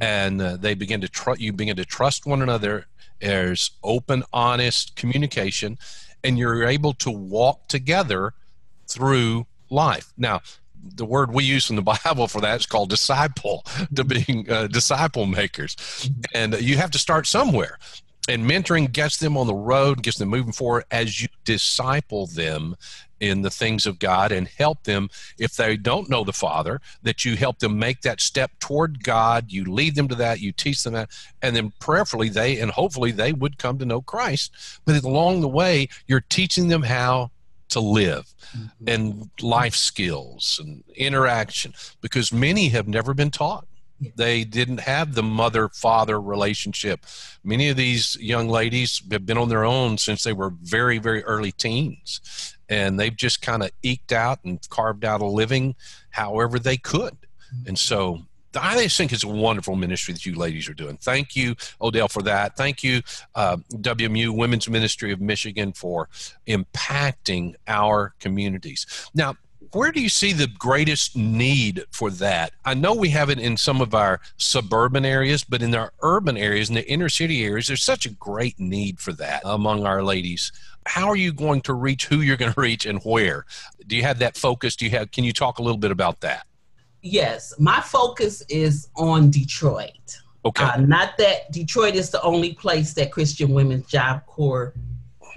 and 0.01 0.41
uh, 0.41 0.57
they 0.57 0.73
begin 0.73 1.01
to 1.01 1.07
trust 1.07 1.39
you 1.39 1.53
begin 1.53 1.75
to 1.75 1.85
trust 1.85 2.25
one 2.25 2.41
another. 2.41 2.87
There's 3.21 3.71
open, 3.83 4.23
honest 4.31 4.95
communication, 4.95 5.77
and 6.23 6.37
you're 6.37 6.65
able 6.65 6.93
to 6.95 7.11
walk 7.11 7.67
together 7.67 8.33
through 8.87 9.45
life. 9.69 10.13
Now, 10.17 10.41
the 10.95 11.05
word 11.05 11.33
we 11.33 11.43
use 11.43 11.69
in 11.69 11.75
the 11.75 11.81
Bible 12.03 12.27
for 12.27 12.41
that 12.41 12.59
is 12.61 12.65
called 12.65 12.89
disciple, 12.89 13.65
to 13.95 14.03
being 14.03 14.49
uh, 14.49 14.67
disciple 14.67 15.25
makers. 15.25 16.09
And 16.33 16.59
you 16.61 16.77
have 16.77 16.91
to 16.91 16.99
start 16.99 17.27
somewhere. 17.27 17.77
And 18.29 18.49
mentoring 18.49 18.91
gets 18.91 19.17
them 19.17 19.37
on 19.37 19.47
the 19.47 19.55
road, 19.55 20.03
gets 20.03 20.17
them 20.17 20.27
moving 20.29 20.51
forward 20.51 20.83
as 20.91 21.21
you 21.21 21.29
disciple 21.45 22.27
them 22.27 22.75
in 23.19 23.41
the 23.41 23.49
things 23.49 23.85
of 23.85 23.99
God 23.99 24.31
and 24.31 24.47
help 24.47 24.83
them 24.83 25.09
if 25.39 25.55
they 25.55 25.77
don't 25.77 26.09
know 26.09 26.23
the 26.23 26.33
Father, 26.33 26.81
that 27.03 27.25
you 27.25 27.35
help 27.35 27.59
them 27.59 27.79
make 27.79 28.01
that 28.01 28.21
step 28.21 28.51
toward 28.59 29.03
God. 29.03 29.51
You 29.51 29.63
lead 29.65 29.95
them 29.95 30.07
to 30.09 30.15
that, 30.15 30.41
you 30.41 30.51
teach 30.51 30.83
them 30.83 30.93
that, 30.93 31.09
and 31.41 31.55
then 31.55 31.73
prayerfully 31.79 32.29
they 32.29 32.59
and 32.59 32.69
hopefully 32.69 33.11
they 33.11 33.33
would 33.33 33.57
come 33.57 33.79
to 33.79 33.85
know 33.85 34.01
Christ. 34.01 34.51
But 34.85 35.03
along 35.03 35.41
the 35.41 35.47
way, 35.47 35.87
you're 36.05 36.21
teaching 36.21 36.67
them 36.67 36.83
how 36.83 37.31
to 37.69 37.79
live 37.79 38.33
mm-hmm. 38.55 38.87
and 38.87 39.29
life 39.41 39.75
skills 39.75 40.59
and 40.63 40.83
interaction 40.95 41.73
because 42.01 42.31
many 42.31 42.69
have 42.69 42.87
never 42.87 43.13
been 43.13 43.31
taught. 43.31 43.67
They 44.15 44.43
didn't 44.43 44.81
have 44.81 45.15
the 45.15 45.23
mother 45.23 45.69
father 45.69 46.21
relationship. 46.21 47.05
Many 47.43 47.69
of 47.69 47.77
these 47.77 48.15
young 48.19 48.47
ladies 48.47 49.01
have 49.11 49.25
been 49.25 49.39
on 49.39 49.49
their 49.49 49.65
own 49.65 49.97
since 49.97 50.23
they 50.23 50.33
were 50.33 50.51
very, 50.61 50.99
very 50.99 51.23
early 51.23 51.51
teens. 51.51 52.55
And 52.69 52.99
they've 52.99 53.15
just 53.15 53.41
kind 53.41 53.63
of 53.63 53.71
eked 53.81 54.11
out 54.11 54.43
and 54.43 54.59
carved 54.69 55.03
out 55.03 55.21
a 55.21 55.25
living 55.25 55.75
however 56.11 56.59
they 56.59 56.77
could. 56.77 57.17
And 57.65 57.75
mm-hmm. 57.75 57.75
so 57.75 58.21
I 58.61 58.87
think 58.87 59.11
it's 59.11 59.23
a 59.23 59.27
wonderful 59.27 59.75
ministry 59.75 60.13
that 60.13 60.25
you 60.25 60.35
ladies 60.35 60.69
are 60.69 60.73
doing. 60.73 60.97
Thank 60.97 61.35
you, 61.35 61.55
Odell, 61.81 62.07
for 62.07 62.21
that. 62.23 62.55
Thank 62.55 62.83
you, 62.83 63.01
uh, 63.35 63.57
WMU 63.73 64.35
Women's 64.35 64.69
Ministry 64.69 65.11
of 65.11 65.21
Michigan, 65.21 65.73
for 65.73 66.09
impacting 66.47 67.55
our 67.67 68.13
communities. 68.19 68.85
Now, 69.13 69.35
where 69.73 69.91
do 69.91 70.01
you 70.01 70.09
see 70.09 70.33
the 70.33 70.47
greatest 70.47 71.15
need 71.15 71.83
for 71.91 72.09
that? 72.11 72.53
I 72.65 72.73
know 72.73 72.93
we 72.93 73.09
have 73.09 73.29
it 73.29 73.39
in 73.39 73.57
some 73.57 73.81
of 73.81 73.93
our 73.93 74.19
suburban 74.37 75.05
areas, 75.05 75.43
but 75.43 75.61
in 75.61 75.75
our 75.75 75.93
urban 76.01 76.37
areas, 76.37 76.69
in 76.69 76.75
the 76.75 76.89
inner 76.89 77.09
city 77.09 77.43
areas, 77.43 77.67
there's 77.67 77.83
such 77.83 78.05
a 78.05 78.09
great 78.09 78.59
need 78.59 78.99
for 78.99 79.13
that 79.13 79.41
among 79.45 79.85
our 79.85 80.03
ladies. 80.03 80.51
How 80.85 81.09
are 81.09 81.15
you 81.15 81.33
going 81.33 81.61
to 81.61 81.73
reach 81.73 82.05
who 82.05 82.21
you're 82.21 82.37
going 82.37 82.53
to 82.55 82.59
reach 82.59 82.85
and 82.85 83.01
where? 83.03 83.45
Do 83.85 83.95
you 83.95 84.03
have 84.03 84.19
that 84.19 84.37
focus? 84.37 84.75
Do 84.75 84.85
you 84.85 84.91
have? 84.91 85.11
Can 85.11 85.23
you 85.23 85.33
talk 85.33 85.59
a 85.59 85.61
little 85.61 85.77
bit 85.77 85.91
about 85.91 86.21
that? 86.21 86.46
Yes, 87.01 87.53
my 87.59 87.79
focus 87.81 88.43
is 88.49 88.89
on 88.95 89.29
Detroit. 89.29 90.19
Okay. 90.45 90.63
Uh, 90.63 90.77
not 90.77 91.17
that 91.17 91.51
Detroit 91.51 91.95
is 91.95 92.09
the 92.09 92.21
only 92.21 92.53
place 92.53 92.93
that 92.93 93.11
Christian 93.11 93.49
Women's 93.49 93.87
Job 93.87 94.25
Corps 94.25 94.73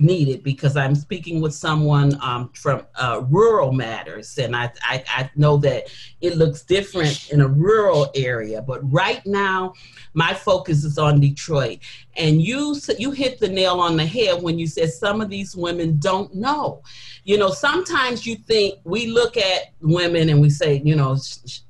needed 0.01 0.43
because 0.43 0.77
I'm 0.77 0.95
speaking 0.95 1.41
with 1.41 1.55
someone 1.55 2.19
um, 2.23 2.51
from 2.55 2.87
uh, 2.97 3.23
rural 3.29 3.73
matters, 3.73 4.39
and 4.39 4.55
I, 4.57 4.73
I, 4.83 5.05
I 5.09 5.31
know 5.37 5.57
that 5.59 5.89
it 6.21 6.37
looks 6.37 6.63
different 6.63 7.31
in 7.33 7.41
a 7.41 7.49
rural 7.49 8.11
area. 8.15 8.63
But 8.63 8.81
right 8.91 9.25
now, 9.27 9.75
my 10.15 10.35
focus 10.35 10.85
is 10.85 10.99
on 10.99 11.21
Detroit, 11.21 11.79
and 12.17 12.43
you 12.43 12.77
you 12.99 13.11
hit 13.11 13.39
the 13.39 13.49
nail 13.49 13.81
on 13.81 13.97
the 13.97 14.07
head 14.07 14.43
when 14.43 14.59
you 14.59 14.67
said 14.67 14.91
some 14.91 15.21
of 15.21 15.31
these 15.31 15.57
women 15.57 15.99
don't 15.99 16.35
know. 16.35 16.83
You 17.25 17.39
know, 17.39 17.51
sometimes 17.51 18.27
you 18.27 18.37
think 18.37 18.81
we 18.85 19.07
look 19.07 19.37
at 19.37 19.73
women 19.81 20.29
and 20.29 20.41
we 20.41 20.51
say, 20.51 20.83
you 20.85 20.97
know. 20.97 21.17
Sh- 21.17 21.61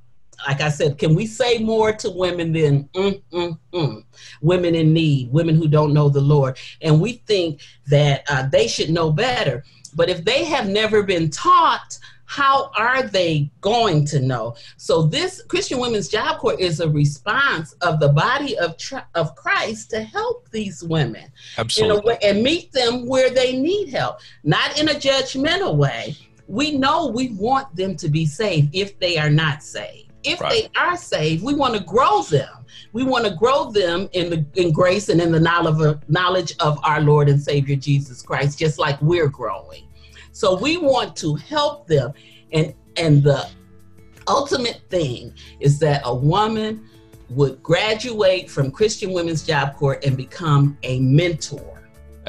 like 0.47 0.61
I 0.61 0.69
said, 0.69 0.99
can 0.99 1.15
we 1.15 1.27
say 1.27 1.59
more 1.59 1.93
to 1.93 2.11
women 2.11 2.53
than 2.53 2.85
mm, 2.95 3.23
mm, 3.33 3.59
mm, 3.73 4.05
women 4.41 4.75
in 4.75 4.93
need, 4.93 5.31
women 5.33 5.57
who 5.57 5.69
don't 5.69 5.93
know 5.93 6.09
the 6.09 6.21
Lord? 6.21 6.59
And 6.81 7.01
we 7.01 7.15
think 7.27 7.61
that 7.87 8.25
uh, 8.31 8.49
they 8.49 8.69
should 8.69 8.91
know 8.91 9.13
better. 9.13 9.65
But 9.95 10.09
if 10.09 10.25
they 10.25 10.45
have 10.45 10.69
never 10.69 11.03
been 11.03 11.31
taught, 11.31 11.99
how 12.31 12.71
are 12.79 13.03
they 13.03 13.51
going 13.61 14.05
to 14.07 14.21
know? 14.21 14.55
So 14.77 15.03
this 15.03 15.43
Christian 15.49 15.81
Women's 15.81 16.09
Job 16.09 16.39
Corps 16.39 16.61
is 16.61 16.79
a 16.79 16.89
response 16.89 17.73
of 17.83 17.99
the 17.99 18.11
body 18.11 18.57
of 18.57 18.77
of 19.17 19.35
Christ 19.35 19.91
to 19.91 20.03
help 20.03 20.49
these 20.51 20.85
women, 20.85 21.33
absolutely, 21.59 22.17
and 22.23 22.43
meet 22.43 22.71
them 22.71 23.07
where 23.07 23.31
they 23.31 23.57
need 23.57 23.89
help, 23.89 24.21
not 24.45 24.79
in 24.79 24.89
a 24.89 24.95
judgmental 24.95 25.77
way. 25.77 26.17
We 26.47 26.79
know 26.79 27.09
we 27.09 27.31
want 27.31 27.75
them 27.75 27.97
to 27.97 28.09
be 28.09 28.27
saved 28.27 28.71
if 28.75 28.99
they 29.01 29.19
are 29.19 29.31
not 29.31 29.65
saved 29.65 30.10
if 30.25 30.41
right. 30.41 30.51
they 30.51 30.81
are 30.81 30.97
saved, 30.97 31.43
we 31.45 31.55
want 31.55 31.75
to 31.75 31.83
grow 31.83 32.23
them. 32.23 32.49
We 32.93 33.05
want 33.05 33.25
to 33.25 33.35
grow 33.35 33.71
them 33.71 34.09
in 34.13 34.31
the 34.31 34.45
in 34.55 34.73
grace 34.73 35.09
and 35.09 35.21
in 35.21 35.31
the 35.31 35.41
knowledge 35.41 35.81
of, 35.81 36.09
knowledge 36.09 36.55
of 36.59 36.79
our 36.83 37.01
Lord 37.01 37.29
and 37.29 37.41
Savior 37.41 37.77
Jesus 37.77 38.23
Christ, 38.23 38.59
just 38.59 38.79
like 38.79 39.01
we're 39.01 39.29
growing. 39.29 39.87
So 40.33 40.59
we 40.59 40.77
want 40.77 41.17
to 41.17 41.35
help 41.37 41.87
them, 41.87 42.13
and 42.53 42.75
and 42.97 43.23
the 43.23 43.49
ultimate 44.27 44.81
thing 44.91 45.33
is 45.61 45.79
that 45.81 46.03
a 46.05 46.15
woman 46.15 46.89
would 47.31 47.63
graduate 47.63 48.51
from 48.51 48.71
Christian 48.71 49.13
Women's 49.13 49.47
Job 49.47 49.77
Corps 49.77 50.01
and 50.05 50.17
become 50.17 50.77
a 50.83 50.99
mentor 51.01 51.70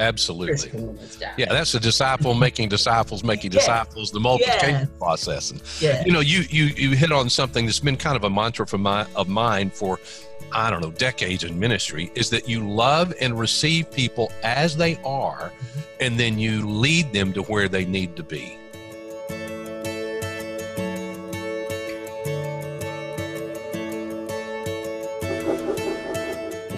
Absolutely. 0.02 0.70
Yeah, 1.38 1.46
that's 1.48 1.72
the 1.72 1.80
disciple 1.80 2.34
making 2.34 2.68
disciples 2.68 3.22
making 3.22 3.52
yes. 3.52 3.62
disciples, 3.62 4.10
the 4.10 4.20
multiplication 4.20 4.80
yes. 4.80 4.88
process. 4.98 5.50
And 5.52 5.62
yes. 5.80 6.04
you 6.04 6.12
know, 6.12 6.20
you 6.20 6.40
you 6.50 6.64
you 6.64 6.96
hit 6.96 7.12
on 7.12 7.30
something 7.30 7.66
that's 7.66 7.78
been 7.78 7.96
kind 7.96 8.16
of 8.16 8.24
a 8.24 8.30
mantra 8.30 8.66
for 8.66 8.78
my 8.78 9.06
of 9.14 9.28
mine 9.28 9.70
for 9.70 10.00
I 10.50 10.70
don't 10.70 10.82
know, 10.82 10.90
decades 10.90 11.44
in 11.44 11.58
ministry 11.58 12.10
is 12.14 12.28
that 12.30 12.48
you 12.48 12.68
love 12.68 13.14
and 13.20 13.38
receive 13.38 13.90
people 13.90 14.30
as 14.42 14.76
they 14.76 14.96
are 15.04 15.50
mm-hmm. 15.50 15.80
and 16.00 16.18
then 16.18 16.38
you 16.38 16.66
lead 16.66 17.12
them 17.12 17.32
to 17.34 17.42
where 17.42 17.68
they 17.68 17.84
need 17.84 18.16
to 18.16 18.22
be. 18.22 18.58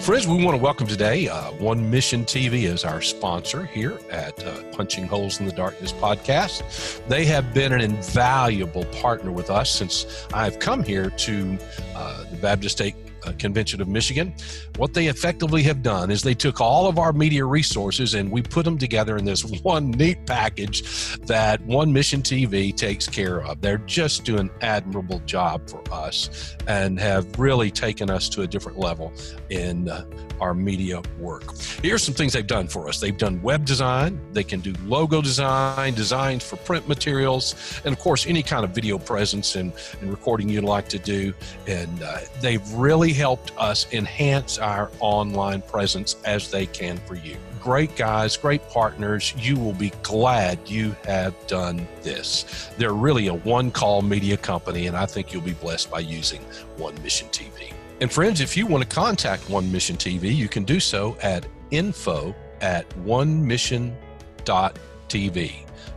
Friends, 0.05 0.27
we 0.27 0.45
want 0.45 0.55
to 0.55 0.61
welcome 0.61 0.85
today 0.85 1.27
uh, 1.27 1.51
One 1.53 1.89
Mission 1.89 2.25
TV 2.25 2.71
as 2.71 2.85
our 2.85 3.01
sponsor 3.01 3.65
here 3.65 3.97
at 4.11 4.45
uh, 4.45 4.61
Punching 4.71 5.07
Holes 5.07 5.39
in 5.39 5.47
the 5.47 5.51
Darkness 5.51 5.91
podcast. 5.91 7.03
They 7.07 7.25
have 7.25 7.55
been 7.55 7.73
an 7.73 7.81
invaluable 7.81 8.85
partner 8.85 9.31
with 9.31 9.49
us 9.49 9.71
since 9.71 10.27
I've 10.31 10.59
come 10.59 10.83
here 10.83 11.09
to 11.09 11.57
uh, 11.95 12.23
the 12.29 12.37
Baptist 12.37 12.77
State 12.77 12.93
Convention 13.33 13.81
of 13.81 13.87
Michigan. 13.87 14.33
What 14.77 14.93
they 14.93 15.07
effectively 15.07 15.63
have 15.63 15.81
done 15.81 16.11
is 16.11 16.21
they 16.21 16.33
took 16.33 16.61
all 16.61 16.87
of 16.87 16.99
our 16.99 17.13
media 17.13 17.45
resources 17.45 18.13
and 18.13 18.31
we 18.31 18.41
put 18.41 18.65
them 18.65 18.77
together 18.77 19.17
in 19.17 19.25
this 19.25 19.43
one 19.63 19.91
neat 19.91 20.25
package 20.25 21.17
that 21.21 21.61
One 21.61 21.91
Mission 21.91 22.21
TV 22.21 22.75
takes 22.75 23.07
care 23.07 23.43
of. 23.43 23.61
They're 23.61 23.77
just 23.79 24.23
doing 24.23 24.35
an 24.45 24.51
admirable 24.61 25.19
job 25.25 25.69
for 25.69 25.81
us 25.91 26.55
and 26.67 26.99
have 26.99 27.39
really 27.39 27.71
taken 27.71 28.09
us 28.09 28.29
to 28.29 28.41
a 28.41 28.47
different 28.47 28.77
level 28.77 29.13
in 29.49 29.89
uh, 29.89 30.05
our 30.39 30.53
media 30.53 31.01
work. 31.19 31.43
Here's 31.81 32.03
some 32.03 32.13
things 32.13 32.33
they've 32.33 32.45
done 32.45 32.67
for 32.67 32.87
us. 32.87 32.99
They've 32.99 33.17
done 33.17 33.41
web 33.41 33.65
design, 33.65 34.19
they 34.33 34.43
can 34.43 34.59
do 34.59 34.73
logo 34.85 35.21
design, 35.21 35.93
designs 35.93 36.43
for 36.43 36.57
print 36.57 36.87
materials, 36.87 37.81
and 37.85 37.93
of 37.93 37.99
course, 37.99 38.25
any 38.27 38.43
kind 38.43 38.63
of 38.63 38.71
video 38.71 38.97
presence 38.97 39.55
and, 39.55 39.71
and 40.01 40.09
recording 40.09 40.49
you'd 40.49 40.63
like 40.63 40.89
to 40.89 40.99
do. 40.99 41.33
And 41.67 42.03
uh, 42.03 42.19
they've 42.41 42.69
really 42.73 43.13
helped 43.15 43.51
us 43.57 43.91
enhance 43.91 44.59
our 44.59 44.91
online 44.99 45.61
presence 45.63 46.17
as 46.25 46.51
they 46.51 46.65
can 46.67 46.97
for 47.07 47.15
you. 47.15 47.37
Great 47.59 47.95
guys, 47.95 48.37
great 48.37 48.61
partners. 48.69 49.33
You 49.35 49.55
will 49.55 49.73
be 49.73 49.91
glad 50.03 50.59
you 50.67 50.95
have 51.05 51.33
done 51.47 51.87
this. 52.03 52.69
They're 52.77 52.93
really 52.93 53.27
a 53.27 53.33
one 53.33 53.71
call 53.71 54.03
media 54.03 54.37
company, 54.37 54.85
and 54.85 54.95
I 54.95 55.07
think 55.07 55.33
you'll 55.33 55.41
be 55.41 55.53
blessed 55.53 55.89
by 55.89 56.01
using 56.01 56.41
One 56.77 56.93
Mission 57.01 57.27
TV. 57.29 57.73
And 58.01 58.11
friends, 58.11 58.41
if 58.41 58.55
you 58.55 58.67
want 58.67 58.83
to 58.83 58.89
contact 58.89 59.49
One 59.49 59.71
Mission 59.71 59.95
TV, 59.95 60.35
you 60.35 60.47
can 60.47 60.63
do 60.63 60.79
so 60.79 61.17
at 61.23 61.47
info 61.71 62.35
at 62.61 62.87
onemission.tv. 63.03 63.93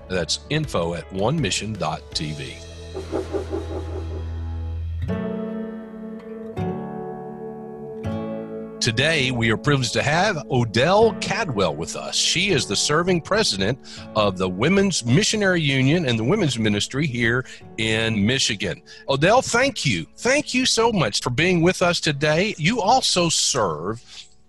That's 0.09 0.41
info 0.49 0.95
at 0.95 1.11
onemission.tv. 1.11 2.55
Today, 8.89 9.31
we 9.31 9.51
are 9.51 9.59
privileged 9.59 9.93
to 9.93 10.03
have 10.03 10.39
Odell 10.51 11.13
Cadwell 11.21 11.77
with 11.77 11.95
us. 11.95 12.17
She 12.17 12.53
is 12.53 12.65
the 12.65 12.75
serving 12.75 13.21
president 13.21 13.79
of 14.17 14.39
the 14.39 14.49
Women's 14.49 15.05
Missionary 15.05 15.61
Union 15.61 16.07
and 16.07 16.19
the 16.19 16.25
Women's 16.25 16.59
Ministry 16.59 17.07
here 17.07 17.45
in 17.77 18.25
Michigan. 18.25 18.81
Odell, 19.07 19.43
thank 19.43 19.85
you. 19.85 20.07
Thank 20.17 20.55
you 20.55 20.65
so 20.65 20.91
much 20.91 21.21
for 21.21 21.29
being 21.29 21.61
with 21.61 21.83
us 21.83 22.01
today. 22.01 22.55
You 22.57 22.81
also 22.81 23.29
serve 23.29 24.03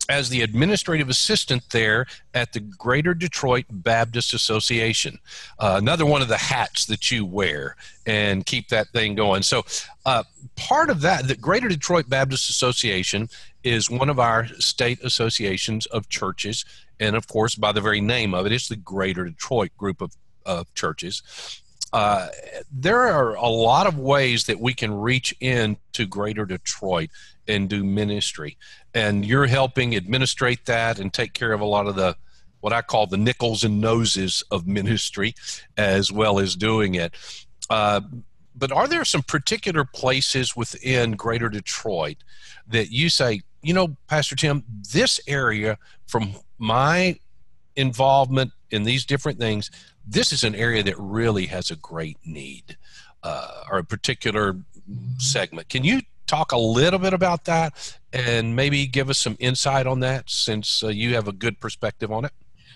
as 0.08 0.30
the 0.30 0.42
administrative 0.42 1.10
assistant 1.10 1.62
there 1.70 2.06
at 2.34 2.52
the 2.52 2.60
Greater 2.62 3.14
Detroit 3.14 3.66
Baptist 3.70 4.34
Association. 4.34 5.20
Uh, 5.60 5.76
another 5.78 6.06
one 6.06 6.22
of 6.22 6.30
the 6.30 6.38
hats 6.38 6.86
that 6.86 7.12
you 7.12 7.26
wear 7.26 7.76
and 8.08 8.46
keep 8.46 8.70
that 8.70 8.88
thing 8.90 9.16
going. 9.16 9.44
So, 9.44 9.66
uh, 10.06 10.24
part 10.56 10.90
of 10.90 11.02
that, 11.02 11.28
the 11.28 11.36
Greater 11.36 11.68
Detroit 11.68 12.10
Baptist 12.10 12.50
Association 12.50 13.30
is 13.64 13.90
one 13.90 14.10
of 14.10 14.20
our 14.20 14.48
state 14.48 15.00
associations 15.04 15.86
of 15.88 16.10
churches. 16.10 16.66
And 17.00 17.16
of 17.16 17.28
course, 17.28 17.56
by 17.56 17.72
the 17.72 17.82
very 17.82 18.02
name 18.02 18.34
of 18.34 18.46
it, 18.46 18.52
it's 18.52 18.70
the 18.70 18.76
Greater 18.76 19.26
Detroit 19.26 19.72
group 19.78 20.02
of, 20.02 20.16
of 20.46 20.74
churches. 20.74 21.62
Uh, 21.92 22.28
there 22.72 23.00
are 23.00 23.36
a 23.36 23.48
lot 23.48 23.88
of 23.88 23.98
ways 23.98 24.46
that 24.46 24.60
we 24.60 24.74
can 24.74 24.94
reach 24.94 25.34
into 25.40 26.06
Greater 26.08 26.46
Detroit 26.46 27.10
and 27.48 27.68
do 27.68 27.84
ministry. 27.84 28.58
And 28.94 29.26
you're 29.26 29.48
helping 29.48 29.96
administrate 29.96 30.66
that 30.66 31.00
and 31.00 31.12
take 31.12 31.34
care 31.34 31.52
of 31.52 31.62
a 31.62 31.66
lot 31.66 31.88
of 31.88 31.96
the 31.96 32.16
what 32.62 32.74
I 32.74 32.82
call 32.82 33.08
the 33.08 33.18
nickels 33.18 33.64
and 33.64 33.80
noses 33.80 34.44
of 34.52 34.68
ministry, 34.68 35.34
as 35.78 36.12
well 36.12 36.40
as 36.40 36.58
doing 36.58 36.96
it. 36.96 37.14
Uh, 37.70 38.02
but 38.54 38.72
are 38.72 38.88
there 38.88 39.06
some 39.06 39.24
particular 39.24 39.86
places 39.86 40.56
within 40.56 41.12
Greater 41.14 41.48
Detroit 41.48 42.18
that 42.68 42.92
you 42.92 43.10
say, 43.10 43.42
you 43.62 43.74
know, 43.74 43.96
Pastor 44.08 44.36
Tim, 44.36 44.64
this 44.92 45.20
area 45.28 45.78
from 46.08 46.34
my 46.58 47.20
involvement 47.76 48.52
in 48.72 48.84
these 48.84 49.06
different 49.06 49.40
things, 49.40 49.72
this 50.08 50.32
is 50.32 50.44
an 50.44 50.56
area 50.56 50.84
that 50.84 50.96
really 50.98 51.46
has 51.48 51.72
a 51.72 51.76
great 51.76 52.18
need 52.26 52.78
uh, 53.24 53.64
or 53.70 53.80
a 53.80 53.84
particular 53.84 54.58
segment. 55.18 55.70
Can 55.70 55.84
you 55.84 56.02
talk 56.28 56.52
a 56.52 56.58
little 56.58 57.00
bit 57.00 57.14
about 57.14 57.46
that 57.46 57.96
and 58.14 58.56
maybe 58.56 58.86
give 58.86 59.10
us 59.10 59.18
some 59.18 59.36
insight 59.40 59.88
on 59.88 60.00
that 60.02 60.30
since 60.30 60.84
uh, 60.84 60.88
you 60.88 61.16
have 61.16 61.28
a 61.28 61.32
good 61.32 61.60
perspective 61.60 62.12
on 62.12 62.26
it? 62.26 62.32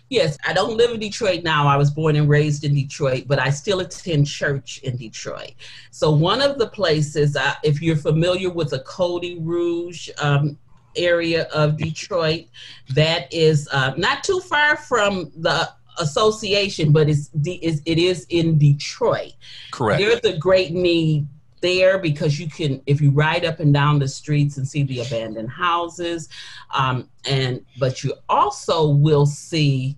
Yes, 0.09 0.37
I 0.45 0.53
don't 0.53 0.77
live 0.77 0.91
in 0.91 0.99
Detroit 0.99 1.43
now. 1.43 1.65
I 1.65 1.77
was 1.77 1.89
born 1.89 2.15
and 2.15 2.29
raised 2.29 2.65
in 2.65 2.75
Detroit, 2.75 3.23
but 3.25 3.39
I 3.39 3.49
still 3.49 3.79
attend 3.79 4.27
church 4.27 4.79
in 4.83 4.97
Detroit. 4.97 5.53
So, 5.91 6.11
one 6.11 6.41
of 6.41 6.59
the 6.59 6.67
places, 6.67 7.35
uh, 7.35 7.53
if 7.63 7.81
you're 7.81 7.95
familiar 7.95 8.51
with 8.51 8.71
the 8.71 8.79
Cody 8.79 9.39
Rouge 9.39 10.09
um, 10.19 10.57
area 10.95 11.43
of 11.53 11.77
Detroit, 11.77 12.45
that 12.89 13.31
is 13.33 13.67
uh, 13.71 13.93
not 13.97 14.23
too 14.23 14.39
far 14.41 14.77
from 14.77 15.31
the 15.37 15.69
association, 15.99 16.91
but 16.91 17.09
it's, 17.09 17.29
it's 17.43 17.81
it 17.85 17.97
is 17.97 18.25
in 18.29 18.57
Detroit. 18.57 19.33
Correct. 19.71 19.99
There's 19.99 20.35
a 20.35 20.37
great 20.37 20.71
need 20.71 21.27
there 21.63 21.97
because 21.97 22.39
you 22.39 22.47
can 22.47 22.79
if 22.85 22.99
you 23.01 23.09
ride 23.09 23.45
up 23.45 23.61
and 23.61 23.73
down 23.73 23.97
the 23.97 24.07
streets 24.07 24.57
and 24.57 24.67
see 24.67 24.83
the 24.83 24.99
abandoned 24.99 25.49
houses 25.49 26.27
um, 26.75 27.09
and 27.25 27.65
but 27.79 28.03
you 28.03 28.13
also 28.27 28.89
will 28.89 29.25
see 29.25 29.97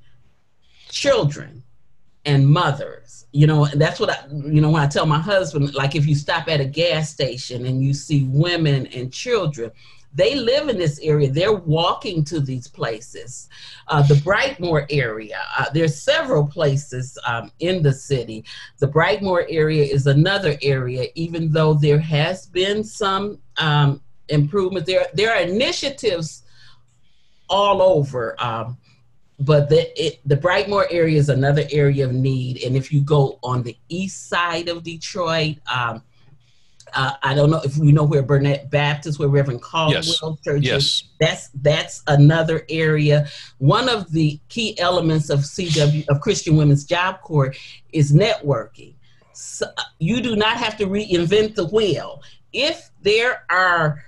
children 0.90 1.64
and 2.24 2.48
mothers 2.48 3.26
you 3.32 3.48
know 3.48 3.66
and 3.66 3.82
that's 3.82 4.00
what 4.00 4.12
i 4.12 4.18
you 4.30 4.62
know 4.62 4.70
when 4.70 4.82
i 4.82 4.88
tell 4.88 5.08
my 5.08 5.18
husband 5.18 5.74
like 5.74 5.96
if 5.96 6.06
you 6.06 6.14
stop 6.14 6.48
at 6.48 6.62
a 6.62 6.66
gas 6.66 7.12
station 7.12 7.66
and 7.66 7.84
you 7.84 7.96
see 7.96 8.26
women 8.26 8.86
and 8.88 9.12
children 9.12 9.72
they 10.16 10.36
live 10.36 10.70
in 10.70 10.78
this 10.78 11.00
area. 11.00 11.30
They're 11.30 11.54
walking 11.54 12.24
to 12.26 12.40
these 12.40 12.68
places. 12.68 13.50
Uh, 13.90 14.02
the 14.02 14.16
Brightmoor 14.16 14.88
area, 14.90 15.42
uh, 15.58 15.66
there's 15.74 16.02
several 16.02 16.48
places 16.48 17.18
um, 17.28 17.52
in 17.60 17.84
the 17.84 17.94
city. 17.94 18.46
The 18.80 18.88
Brightmoor 18.88 19.46
area 19.50 19.84
is 19.84 20.08
another 20.08 20.58
area, 20.62 21.08
even 21.16 21.52
though 21.52 21.74
there 21.74 22.00
has 22.00 22.46
been 22.48 22.84
some 22.84 23.40
um, 23.58 24.02
improvement. 24.30 24.86
There, 24.86 25.06
there 25.14 25.32
are 25.36 25.42
initiatives 25.42 26.44
all 27.50 27.82
over. 27.82 28.42
Um, 28.42 28.78
but 29.40 29.70
the 29.70 29.92
it, 30.02 30.22
the 30.26 30.38
Brightmoor 30.38 30.86
area 30.90 31.18
is 31.18 31.28
another 31.28 31.68
area 31.72 32.06
of 32.06 32.14
need, 32.14 32.64
and 32.64 32.76
if 32.76 32.90
you 32.92 33.02
go 33.02 33.38
on 33.44 33.64
the 33.64 33.78
east 33.90 34.30
side 34.30 34.70
of 34.70 34.84
Detroit, 34.84 35.58
um, 35.70 36.02
uh, 36.96 37.12
I 37.22 37.34
don't 37.34 37.50
know 37.52 37.62
if 37.64 37.78
you 37.78 37.92
know 37.92 38.04
where 38.04 38.24
Burnett 38.24 38.72
Baptist, 38.72 39.20
where 39.20 39.28
Reverend 39.28 39.62
Caldwell 39.62 40.02
yes. 40.04 40.22
Church 40.44 40.64
yes. 40.64 40.84
is. 40.84 41.04
That's 41.20 41.50
that's 41.62 42.04
another 42.08 42.66
area. 42.70 43.28
One 43.58 43.90
of 43.90 44.12
the 44.12 44.40
key 44.50 44.80
elements 44.80 45.30
of 45.30 45.42
CW 45.42 46.08
of 46.08 46.22
Christian 46.22 46.56
Women's 46.56 46.86
Job 46.86 47.22
Corps 47.22 47.54
is 47.92 48.14
networking. 48.14 48.94
So 49.34 49.66
you 50.00 50.22
do 50.22 50.36
not 50.36 50.58
have 50.58 50.78
to 50.78 50.86
reinvent 50.86 51.56
the 51.56 51.66
wheel. 51.66 52.24
If 52.54 52.90
there 53.02 53.44
are 53.50 54.02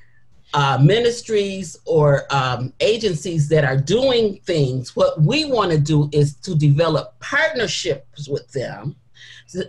uh, 0.53 0.79
ministries 0.81 1.77
or 1.85 2.23
um, 2.33 2.71
agencies 2.79 3.49
that 3.49 3.65
are 3.65 3.75
doing 3.75 4.39
things, 4.45 4.95
what 4.95 5.21
we 5.21 5.43
want 5.43 5.71
to 5.71 5.77
do 5.77 6.09
is 6.13 6.35
to 6.37 6.55
develop 6.55 7.19
partnerships 7.19 8.29
with 8.29 8.49
them 8.53 8.95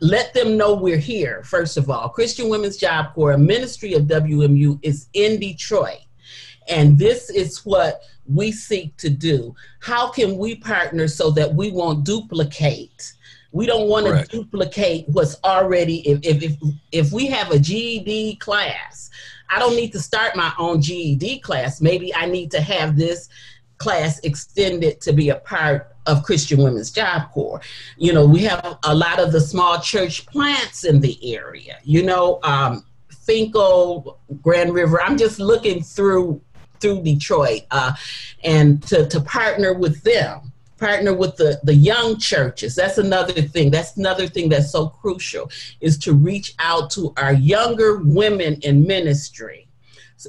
let 0.00 0.34
them 0.34 0.56
know 0.56 0.74
we're 0.74 0.96
here, 0.96 1.42
first 1.44 1.76
of 1.76 1.90
all. 1.90 2.08
Christian 2.08 2.48
Women's 2.48 2.76
Job 2.76 3.14
Corps, 3.14 3.32
a 3.32 3.38
ministry 3.38 3.94
of 3.94 4.04
WMU, 4.04 4.78
is 4.82 5.08
in 5.14 5.38
Detroit. 5.38 6.00
And 6.68 6.98
this 6.98 7.30
is 7.30 7.64
what 7.64 8.02
we 8.26 8.52
seek 8.52 8.96
to 8.98 9.08
do. 9.08 9.54
How 9.80 10.10
can 10.10 10.36
we 10.36 10.56
partner 10.56 11.08
so 11.08 11.30
that 11.30 11.54
we 11.54 11.70
won't 11.70 12.04
duplicate? 12.04 13.12
We 13.52 13.64
don't 13.64 13.88
want 13.88 14.06
to 14.06 14.24
duplicate 14.24 15.08
what's 15.08 15.36
already, 15.44 16.06
if, 16.06 16.20
if, 16.22 16.42
if, 16.42 16.56
if 16.92 17.12
we 17.12 17.26
have 17.28 17.50
a 17.50 17.58
GED 17.58 18.36
class, 18.36 19.10
I 19.48 19.58
don't 19.58 19.76
need 19.76 19.92
to 19.92 20.00
start 20.00 20.36
my 20.36 20.52
own 20.58 20.82
GED 20.82 21.40
class. 21.40 21.80
Maybe 21.80 22.14
I 22.14 22.26
need 22.26 22.50
to 22.50 22.60
have 22.60 22.96
this 22.96 23.30
class 23.78 24.18
extended 24.20 25.00
to 25.00 25.12
be 25.12 25.30
a 25.30 25.36
part 25.36 25.96
of 26.08 26.24
Christian 26.24 26.62
Women's 26.62 26.90
Job 26.90 27.30
Corps. 27.30 27.60
You 27.98 28.12
know, 28.12 28.26
we 28.26 28.40
have 28.44 28.78
a 28.82 28.94
lot 28.94 29.20
of 29.20 29.30
the 29.30 29.40
small 29.40 29.80
church 29.80 30.26
plants 30.26 30.84
in 30.84 31.00
the 31.00 31.16
area. 31.34 31.78
You 31.84 32.02
know, 32.02 32.40
um, 32.42 32.84
Fenkell, 33.12 34.16
Grand 34.42 34.72
River. 34.74 35.00
I'm 35.00 35.18
just 35.18 35.38
looking 35.38 35.82
through 35.82 36.40
through 36.80 37.02
Detroit 37.02 37.62
uh, 37.72 37.92
and 38.44 38.80
to, 38.84 39.06
to 39.08 39.20
partner 39.20 39.74
with 39.74 40.02
them 40.02 40.52
partner 40.78 41.12
with 41.12 41.36
the, 41.36 41.58
the 41.64 41.74
young 41.74 42.16
churches 42.20 42.76
that's 42.76 42.98
another 42.98 43.32
thing 43.32 43.68
that's 43.68 43.96
another 43.96 44.28
thing 44.28 44.48
that's 44.48 44.70
so 44.70 44.86
crucial 44.86 45.50
is 45.80 45.98
to 45.98 46.12
reach 46.12 46.54
out 46.60 46.88
to 46.88 47.12
our 47.16 47.32
younger 47.32 47.96
women 48.04 48.54
in 48.62 48.86
ministry 48.86 49.66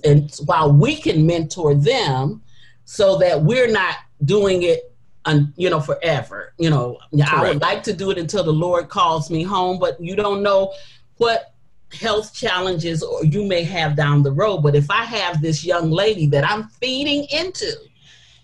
and 0.04 0.34
while 0.46 0.72
we 0.72 0.96
can 0.96 1.24
mentor 1.24 1.76
them 1.76 2.42
so 2.86 3.16
that 3.20 3.44
we're 3.44 3.72
not 3.72 3.98
doing 4.26 4.64
it 4.64 4.89
un, 5.26 5.54
you 5.56 5.70
know, 5.70 5.80
forever. 5.80 6.54
You 6.58 6.70
know, 6.70 6.98
Correct. 7.12 7.34
I 7.34 7.50
would 7.50 7.62
like 7.62 7.84
to 7.84 7.94
do 7.94 8.12
it 8.12 8.18
until 8.18 8.44
the 8.44 8.54
Lord 8.54 8.90
calls 8.90 9.30
me 9.30 9.44
home, 9.44 9.80
but 9.80 10.00
you 10.00 10.16
don't 10.16 10.44
know 10.44 10.74
what 11.18 11.54
health 11.94 12.34
challenges 12.34 13.02
or 13.02 13.26
you 13.26 13.44
may 13.44 13.64
have 13.64 13.96
down 13.96 14.24
the 14.24 14.32
road. 14.32 14.60
But 14.60 14.76
if 14.76 14.90
I 14.90 15.04
have 15.04 15.42
this 15.42 15.64
young 15.64 15.90
lady 15.92 16.28
that 16.28 16.50
I'm 16.50 16.68
feeding 16.68 17.26
into, 17.32 17.72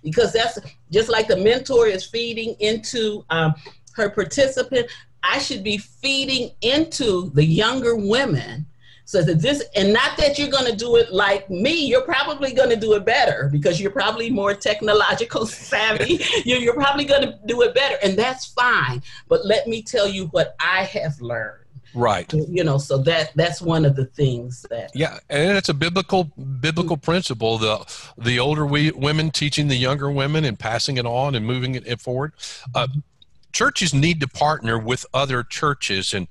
because 0.03 0.33
that's 0.33 0.59
just 0.91 1.09
like 1.09 1.27
the 1.27 1.37
mentor 1.37 1.87
is 1.87 2.05
feeding 2.05 2.55
into 2.59 3.25
um, 3.29 3.53
her 3.93 4.09
participant, 4.09 4.87
I 5.23 5.39
should 5.39 5.63
be 5.63 5.77
feeding 5.77 6.51
into 6.61 7.31
the 7.31 7.43
younger 7.43 7.95
women 7.95 8.65
so 9.05 9.21
that 9.21 9.39
this, 9.39 9.63
and 9.75 9.93
not 9.93 10.17
that 10.17 10.37
you're 10.37 10.49
going 10.49 10.69
to 10.69 10.75
do 10.75 10.95
it 10.95 11.13
like 11.13 11.49
me, 11.49 11.85
you're 11.85 12.01
probably 12.01 12.53
going 12.53 12.71
to 12.71 12.75
do 12.75 12.93
it 12.93 13.05
better 13.05 13.49
because 13.51 13.79
you're 13.79 13.91
probably 13.91 14.31
more 14.31 14.53
technological 14.53 15.45
savvy. 15.45 16.19
you're, 16.43 16.57
you're 16.57 16.73
probably 16.73 17.05
going 17.05 17.21
to 17.21 17.39
do 17.45 17.61
it 17.61 17.75
better, 17.75 17.97
and 18.03 18.17
that's 18.17 18.47
fine. 18.47 19.01
But 19.27 19.45
let 19.45 19.67
me 19.67 19.83
tell 19.83 20.07
you 20.07 20.25
what 20.27 20.55
I 20.59 20.83
have 20.83 21.21
learned 21.21 21.61
right 21.93 22.33
you 22.33 22.63
know 22.63 22.77
so 22.77 22.97
that 22.97 23.31
that's 23.35 23.61
one 23.61 23.85
of 23.85 23.95
the 23.95 24.05
things 24.05 24.65
that 24.69 24.91
yeah 24.93 25.17
and 25.29 25.57
it's 25.57 25.69
a 25.69 25.73
biblical 25.73 26.25
biblical 26.59 26.97
principle 26.97 27.57
the 27.57 28.11
the 28.17 28.37
older 28.37 28.65
we 28.65 28.91
women 28.91 29.31
teaching 29.31 29.69
the 29.69 29.75
younger 29.75 30.11
women 30.11 30.43
and 30.43 30.59
passing 30.59 30.97
it 30.97 31.05
on 31.05 31.35
and 31.35 31.45
moving 31.45 31.75
it 31.75 32.01
forward 32.01 32.33
uh, 32.73 32.87
churches 33.53 33.93
need 33.93 34.19
to 34.19 34.27
partner 34.27 34.77
with 34.77 35.05
other 35.13 35.41
churches 35.41 36.13
and 36.13 36.27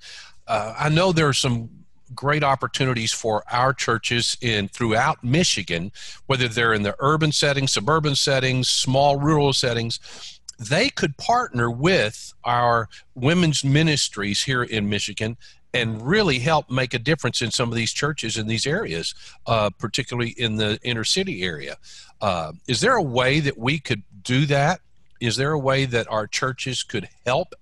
uh, 0.48 0.74
i 0.78 0.90
know 0.90 1.12
there 1.12 1.28
are 1.28 1.32
some 1.32 1.70
great 2.14 2.42
opportunities 2.42 3.12
for 3.12 3.44
our 3.50 3.72
churches 3.72 4.36
in 4.40 4.68
throughout 4.68 5.22
Michigan, 5.22 5.92
whether 6.26 6.48
they're 6.48 6.74
in 6.74 6.82
the 6.82 6.96
urban 6.98 7.32
settings, 7.32 7.72
suburban 7.72 8.14
settings, 8.14 8.68
small 8.68 9.18
rural 9.18 9.52
settings. 9.52 10.40
They 10.58 10.88
could 10.88 11.16
partner 11.16 11.70
with 11.70 12.32
our 12.44 12.88
women's 13.14 13.64
ministries 13.64 14.44
here 14.44 14.62
in 14.62 14.88
Michigan 14.88 15.36
and 15.72 16.06
really 16.06 16.38
help 16.38 16.70
make 16.70 16.94
a 16.94 16.98
difference 16.98 17.42
in 17.42 17.50
some 17.50 17.68
of 17.68 17.74
these 17.74 17.92
churches 17.92 18.38
in 18.38 18.46
these 18.46 18.64
areas, 18.64 19.14
uh, 19.46 19.70
particularly 19.78 20.30
in 20.38 20.56
the 20.56 20.78
inner 20.82 21.02
city 21.02 21.42
area. 21.42 21.76
Uh, 22.20 22.52
is 22.68 22.80
there 22.80 22.94
a 22.94 23.02
way 23.02 23.40
that 23.40 23.58
we 23.58 23.80
could 23.80 24.02
do 24.22 24.46
that? 24.46 24.80
Is 25.20 25.36
there 25.36 25.52
a 25.52 25.58
way 25.58 25.84
that 25.86 26.10
our 26.10 26.28
churches 26.28 26.84
could 26.84 27.08
help 27.26 27.54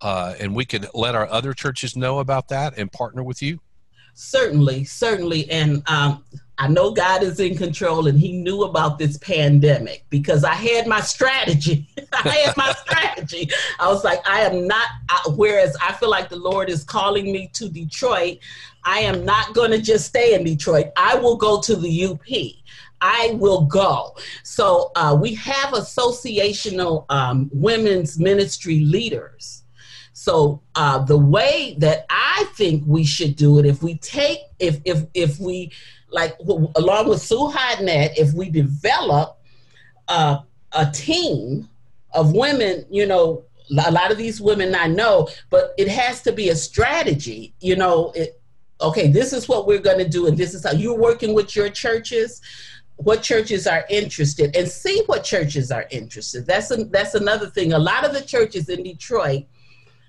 uh, 0.00 0.34
and 0.40 0.56
we 0.56 0.64
could 0.64 0.88
let 0.92 1.14
our 1.14 1.28
other 1.28 1.54
churches 1.54 1.96
know 1.96 2.18
about 2.18 2.48
that 2.48 2.76
and 2.76 2.90
partner 2.90 3.22
with 3.22 3.40
you? 3.40 3.60
Certainly, 4.14 4.84
certainly. 4.84 5.50
And 5.50 5.82
um, 5.88 6.24
I 6.58 6.68
know 6.68 6.92
God 6.92 7.22
is 7.22 7.40
in 7.40 7.56
control 7.56 8.06
and 8.06 8.18
He 8.18 8.32
knew 8.32 8.62
about 8.62 8.98
this 8.98 9.16
pandemic 9.18 10.04
because 10.10 10.44
I 10.44 10.54
had 10.54 10.86
my 10.86 11.00
strategy. 11.00 11.88
I 12.12 12.28
had 12.28 12.56
my 12.56 12.72
strategy. 12.72 13.50
I 13.80 13.88
was 13.88 14.04
like, 14.04 14.20
I 14.28 14.42
am 14.42 14.66
not, 14.66 14.86
I, 15.08 15.22
whereas 15.34 15.76
I 15.82 15.92
feel 15.94 16.10
like 16.10 16.28
the 16.28 16.36
Lord 16.36 16.68
is 16.68 16.84
calling 16.84 17.32
me 17.32 17.50
to 17.54 17.68
Detroit, 17.68 18.38
I 18.84 19.00
am 19.00 19.24
not 19.24 19.54
going 19.54 19.70
to 19.70 19.80
just 19.80 20.06
stay 20.06 20.34
in 20.34 20.44
Detroit. 20.44 20.86
I 20.96 21.14
will 21.16 21.36
go 21.36 21.60
to 21.60 21.74
the 21.74 22.06
UP. 22.06 22.20
I 23.00 23.36
will 23.40 23.62
go. 23.62 24.16
So 24.44 24.92
uh, 24.94 25.18
we 25.20 25.34
have 25.34 25.70
associational 25.74 27.06
um, 27.08 27.50
women's 27.52 28.18
ministry 28.18 28.80
leaders 28.80 29.61
so 30.22 30.62
uh, 30.76 31.00
the 31.00 31.18
way 31.18 31.74
that 31.78 32.06
I 32.08 32.46
think 32.54 32.84
we 32.86 33.02
should 33.02 33.34
do 33.34 33.58
it, 33.58 33.66
if 33.66 33.82
we 33.82 33.98
take, 33.98 34.38
if 34.60 34.78
if 34.84 35.04
if 35.14 35.40
we 35.40 35.72
like, 36.10 36.36
along 36.76 37.08
with 37.08 37.20
Sue 37.20 37.50
Hodnett, 37.52 38.12
if 38.16 38.32
we 38.32 38.48
develop 38.48 39.40
uh, 40.06 40.38
a 40.70 40.86
team 40.92 41.68
of 42.14 42.34
women, 42.34 42.86
you 42.88 43.04
know, 43.04 43.42
a 43.84 43.90
lot 43.90 44.12
of 44.12 44.16
these 44.16 44.40
women 44.40 44.76
I 44.76 44.86
know, 44.86 45.28
but 45.50 45.74
it 45.76 45.88
has 45.88 46.22
to 46.22 46.30
be 46.30 46.50
a 46.50 46.54
strategy. 46.54 47.52
You 47.58 47.74
know, 47.74 48.12
it, 48.14 48.40
okay, 48.80 49.10
this 49.10 49.32
is 49.32 49.48
what 49.48 49.66
we're 49.66 49.80
going 49.80 49.98
to 49.98 50.08
do, 50.08 50.28
and 50.28 50.38
this 50.38 50.54
is 50.54 50.64
how 50.64 50.70
you're 50.70 50.96
working 50.96 51.34
with 51.34 51.56
your 51.56 51.68
churches 51.68 52.40
what 52.96 53.22
churches 53.22 53.66
are 53.66 53.84
interested 53.88 54.54
and 54.54 54.68
see 54.68 55.02
what 55.06 55.24
churches 55.24 55.72
are 55.72 55.86
interested. 55.90 56.46
That's 56.46 56.70
a, 56.70 56.84
that's 56.84 57.14
another 57.14 57.48
thing. 57.50 57.72
A 57.72 57.78
lot 57.78 58.04
of 58.04 58.12
the 58.12 58.20
churches 58.20 58.68
in 58.68 58.84
Detroit 58.84 59.46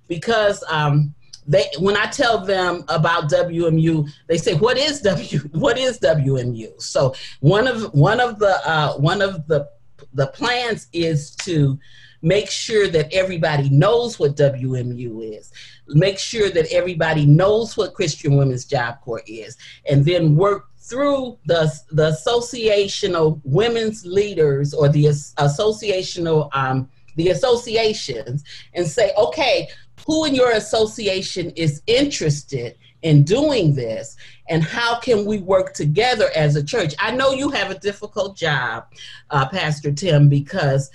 because 0.07 0.63
um, 0.69 1.13
they 1.47 1.65
when 1.79 1.97
I 1.97 2.05
tell 2.05 2.45
them 2.45 2.83
about 2.87 3.29
WMU, 3.29 4.09
they 4.27 4.37
say, 4.37 4.53
"What 4.53 4.77
is 4.77 5.01
W? 5.01 5.39
What 5.51 5.77
is 5.77 5.99
WMU?" 5.99 6.81
So 6.81 7.13
one 7.41 7.67
of 7.67 7.93
one 7.93 8.19
of 8.19 8.39
the 8.39 8.55
uh, 8.67 8.93
one 8.93 9.21
of 9.21 9.47
the 9.47 9.69
the 10.13 10.27
plans 10.27 10.87
is 10.93 11.35
to 11.37 11.79
make 12.21 12.49
sure 12.49 12.87
that 12.87 13.11
everybody 13.11 13.69
knows 13.69 14.17
what 14.17 14.37
WMU 14.37 15.37
is, 15.37 15.51
make 15.89 16.17
sure 16.17 16.49
that 16.49 16.71
everybody 16.71 17.25
knows 17.25 17.75
what 17.75 17.93
Christian 17.93 18.37
Women's 18.37 18.65
Job 18.65 19.01
Corps 19.01 19.23
is, 19.27 19.57
and 19.89 20.05
then 20.05 20.35
work 20.35 20.69
through 20.77 21.37
the 21.45 21.71
the 21.91 22.11
associational 22.11 23.41
women's 23.43 24.05
leaders 24.05 24.73
or 24.73 24.87
the 24.87 25.05
associational 25.05 26.49
um, 26.53 26.89
the 27.15 27.29
associations 27.29 28.43
and 28.73 28.87
say, 28.87 29.11
okay, 29.17 29.69
who 30.05 30.25
in 30.25 30.35
your 30.35 30.51
association 30.51 31.51
is 31.51 31.81
interested 31.87 32.77
in 33.01 33.23
doing 33.23 33.75
this 33.75 34.15
and 34.49 34.63
how 34.63 34.99
can 34.99 35.25
we 35.25 35.39
work 35.39 35.73
together 35.73 36.29
as 36.35 36.55
a 36.55 36.63
church? 36.63 36.93
I 36.99 37.11
know 37.11 37.31
you 37.31 37.49
have 37.49 37.71
a 37.71 37.79
difficult 37.79 38.37
job 38.37 38.87
uh, 39.29 39.47
pastor 39.47 39.91
tim 39.91 40.29
because 40.29 40.89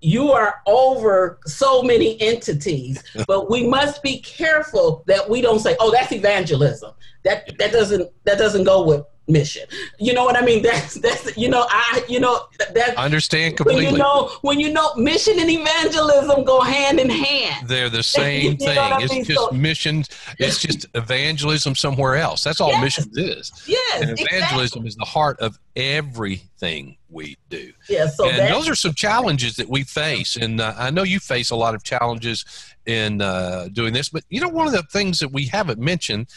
you 0.00 0.32
are 0.32 0.62
over 0.66 1.38
so 1.44 1.82
many 1.82 2.20
entities 2.22 3.02
but 3.26 3.50
we 3.50 3.66
must 3.66 4.02
be 4.02 4.20
careful 4.20 5.04
that 5.06 5.28
we 5.28 5.40
don't 5.40 5.60
say 5.60 5.76
oh 5.80 5.90
that's 5.90 6.12
evangelism. 6.12 6.92
That 7.24 7.50
that 7.58 7.72
doesn't 7.72 8.10
that 8.24 8.38
doesn't 8.38 8.64
go 8.64 8.84
with 8.84 9.04
mission. 9.30 9.62
You 9.98 10.12
know 10.12 10.24
what 10.24 10.36
I 10.36 10.44
mean? 10.44 10.62
That's 10.70 10.94
that's 10.94 11.36
you 11.36 11.48
know 11.48 11.66
I 11.68 12.04
you 12.08 12.20
know 12.20 12.46
that 12.58 12.96
understand 12.96 13.56
completely. 13.56 13.86
When 13.86 13.94
you 13.94 13.98
know 13.98 14.30
when 14.42 14.60
you 14.60 14.72
know 14.72 14.94
mission 14.94 15.38
and 15.38 15.50
evangelism 15.50 16.44
go 16.44 16.60
hand 16.60 17.00
in 17.00 17.10
hand. 17.10 17.68
They're 17.68 17.90
the 17.90 18.02
same 18.20 18.56
thing. 18.56 18.78
It's 19.00 19.12
mean? 19.12 19.24
just 19.24 19.40
so, 19.40 19.50
mission. 19.50 20.04
It's 20.38 20.58
just 20.58 20.86
evangelism 20.94 21.74
somewhere 21.74 22.16
else. 22.16 22.44
That's 22.44 22.60
all 22.60 22.70
yes. 22.70 22.82
mission 22.82 23.10
is. 23.16 23.52
Yes, 23.66 24.02
and 24.02 24.10
evangelism 24.10 24.84
exactly. 24.84 24.88
is 24.88 24.96
the 24.96 25.04
heart 25.04 25.40
of 25.40 25.58
everything 25.76 26.96
we 27.08 27.36
do. 27.48 27.72
Yeah, 27.88 28.06
so 28.06 28.28
and 28.28 28.52
those 28.52 28.68
are 28.68 28.74
some 28.74 28.94
challenges 28.94 29.56
that 29.56 29.68
we 29.68 29.82
face, 29.82 30.36
and 30.36 30.60
uh, 30.60 30.74
I 30.76 30.90
know 30.90 31.02
you 31.02 31.20
face 31.20 31.50
a 31.50 31.56
lot 31.56 31.74
of 31.74 31.82
challenges 31.82 32.44
in 32.86 33.20
uh, 33.20 33.68
doing 33.72 33.92
this. 33.92 34.08
But 34.08 34.24
you 34.28 34.40
know, 34.40 34.48
one 34.48 34.66
of 34.66 34.72
the 34.72 34.82
things 34.84 35.18
that 35.20 35.32
we 35.32 35.46
haven't 35.46 35.78
mentioned, 35.78 36.28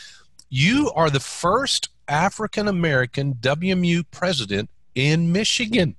you 0.50 0.92
are 0.96 1.10
the 1.10 1.20
first 1.20 1.90
African 2.08 2.68
American 2.68 3.36
WMU 3.36 4.04
president 4.12 4.70
in 4.96 5.32
Michigan. 5.32 5.96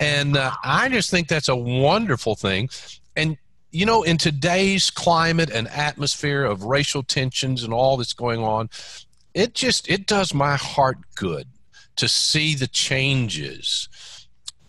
And 0.00 0.36
uh, 0.36 0.52
I 0.64 0.88
just 0.88 1.10
think 1.10 1.28
that's 1.28 1.48
a 1.48 1.56
wonderful 1.56 2.34
thing. 2.34 2.68
And, 3.16 3.36
you 3.70 3.86
know, 3.86 4.02
in 4.02 4.18
today's 4.18 4.90
climate 4.90 5.50
and 5.50 5.68
atmosphere 5.68 6.44
of 6.44 6.64
racial 6.64 7.02
tensions 7.02 7.62
and 7.62 7.72
all 7.72 7.96
that's 7.96 8.12
going 8.12 8.40
on, 8.40 8.70
it 9.34 9.54
just 9.54 9.88
it 9.88 10.06
does 10.06 10.34
my 10.34 10.56
heart 10.56 10.98
good 11.14 11.46
to 11.96 12.08
see 12.08 12.54
the 12.54 12.66
changes 12.66 13.88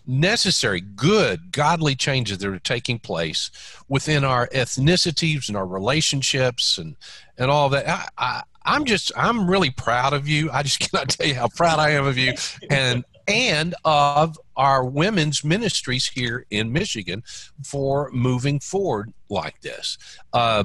necessary 0.09 0.81
good 0.81 1.51
godly 1.51 1.93
changes 1.93 2.39
that 2.39 2.49
are 2.49 2.57
taking 2.57 2.97
place 2.97 3.51
within 3.87 4.23
our 4.23 4.47
ethnicities 4.47 5.47
and 5.47 5.55
our 5.55 5.67
relationships 5.67 6.79
and 6.79 6.95
and 7.37 7.51
all 7.51 7.69
that 7.69 7.87
I, 7.87 8.07
I, 8.17 8.41
I'm 8.65 8.85
just 8.85 9.11
I'm 9.15 9.49
really 9.49 9.69
proud 9.69 10.13
of 10.13 10.27
you. 10.27 10.49
I 10.51 10.63
just 10.63 10.79
cannot 10.91 11.09
tell 11.09 11.27
you 11.27 11.35
how 11.35 11.47
proud 11.47 11.79
I 11.79 11.91
am 11.91 12.05
of 12.05 12.17
you 12.17 12.33
and 12.69 13.03
and 13.27 13.75
of 13.85 14.39
our 14.57 14.83
women's 14.83 15.43
ministries 15.43 16.07
here 16.07 16.45
in 16.49 16.73
Michigan 16.73 17.23
for 17.63 18.09
moving 18.11 18.59
forward 18.59 19.13
like 19.29 19.61
this. 19.61 19.97
Uh, 20.33 20.63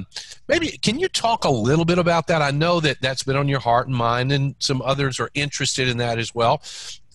maybe 0.49 0.69
can 0.79 0.99
you 0.99 1.09
talk 1.09 1.45
a 1.45 1.51
little 1.51 1.85
bit 1.85 1.99
about 1.99 2.27
that? 2.29 2.41
I 2.41 2.51
know 2.51 2.81
that 2.81 3.03
that's 3.03 3.23
been 3.23 3.37
on 3.37 3.49
your 3.49 3.61
heart 3.61 3.87
and 3.87 3.95
mind, 3.95 4.33
and 4.33 4.55
some 4.59 4.81
others 4.81 5.21
are 5.21 5.31
interested 5.35 5.89
in 5.89 5.99
that 5.99 6.19
as 6.19 6.35
well. 6.35 6.63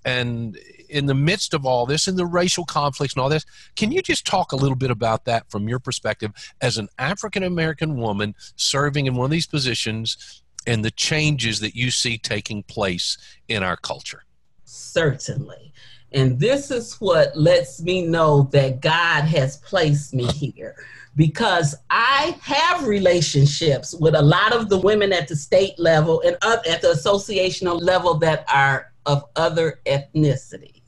And 0.05 0.57
in 0.87 1.07
the 1.07 1.13
midst 1.13 1.53
of 1.53 1.65
all 1.65 1.85
this 1.85 2.07
and 2.07 2.17
the 2.17 2.25
racial 2.25 2.63
conflicts 2.65 3.13
and 3.15 3.21
all 3.21 3.29
this, 3.29 3.45
can 3.75 3.91
you 3.91 4.01
just 4.01 4.25
talk 4.25 4.51
a 4.51 4.55
little 4.55 4.75
bit 4.75 4.91
about 4.91 5.25
that 5.25 5.49
from 5.49 5.67
your 5.67 5.79
perspective 5.79 6.31
as 6.61 6.77
an 6.77 6.87
African 6.97 7.43
American 7.43 7.97
woman 7.97 8.35
serving 8.55 9.07
in 9.07 9.15
one 9.15 9.25
of 9.25 9.31
these 9.31 9.47
positions 9.47 10.43
and 10.67 10.83
the 10.83 10.91
changes 10.91 11.59
that 11.59 11.75
you 11.75 11.91
see 11.91 12.17
taking 12.17 12.63
place 12.63 13.17
in 13.47 13.63
our 13.63 13.77
culture? 13.77 14.23
Certainly. 14.65 15.73
And 16.11 16.39
this 16.39 16.71
is 16.71 16.95
what 16.95 17.35
lets 17.37 17.81
me 17.81 18.05
know 18.05 18.49
that 18.51 18.81
God 18.81 19.25
has 19.25 19.57
placed 19.57 20.13
me 20.13 20.25
uh-huh. 20.25 20.33
here 20.33 20.75
because 21.15 21.75
I 21.89 22.37
have 22.41 22.87
relationships 22.87 23.93
with 23.93 24.15
a 24.15 24.21
lot 24.21 24.53
of 24.53 24.69
the 24.69 24.79
women 24.79 25.11
at 25.11 25.27
the 25.27 25.35
state 25.35 25.77
level 25.77 26.21
and 26.21 26.35
at 26.43 26.81
the 26.81 26.89
associational 26.89 27.81
level 27.81 28.15
that 28.19 28.45
are 28.51 28.91
of 29.05 29.23
other 29.35 29.81
ethnicities. 29.85 30.78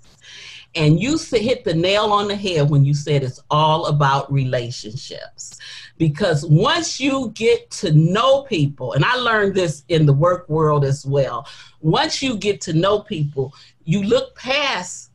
And 0.75 1.01
you 1.01 1.17
hit 1.17 1.63
the 1.63 1.73
nail 1.73 2.05
on 2.13 2.27
the 2.27 2.35
head 2.35 2.69
when 2.69 2.85
you 2.85 2.93
said 2.93 3.23
it's 3.23 3.41
all 3.49 3.87
about 3.87 4.31
relationships 4.31 5.57
because 5.97 6.45
once 6.45 6.99
you 6.99 7.31
get 7.35 7.69
to 7.71 7.91
know 7.91 8.43
people, 8.43 8.93
and 8.93 9.03
I 9.03 9.15
learned 9.15 9.53
this 9.53 9.83
in 9.89 10.05
the 10.05 10.13
work 10.13 10.47
world 10.49 10.85
as 10.85 11.05
well, 11.05 11.45
once 11.81 12.21
you 12.23 12.37
get 12.37 12.61
to 12.61 12.73
know 12.73 13.01
people, 13.01 13.53
you 13.83 14.01
look 14.03 14.35
past 14.35 15.11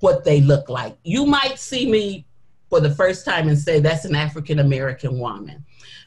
what 0.00 0.22
they 0.22 0.40
look 0.40 0.68
like. 0.68 0.96
You 1.02 1.24
might 1.24 1.58
see 1.58 1.90
me 1.90 2.26
for 2.68 2.78
the 2.78 2.94
first 2.94 3.24
time 3.24 3.48
and 3.48 3.58
say, 3.58 3.80
that's 3.80 4.04
an 4.04 4.14
African 4.14 4.58
American 4.58 5.18
woman. 5.18 5.64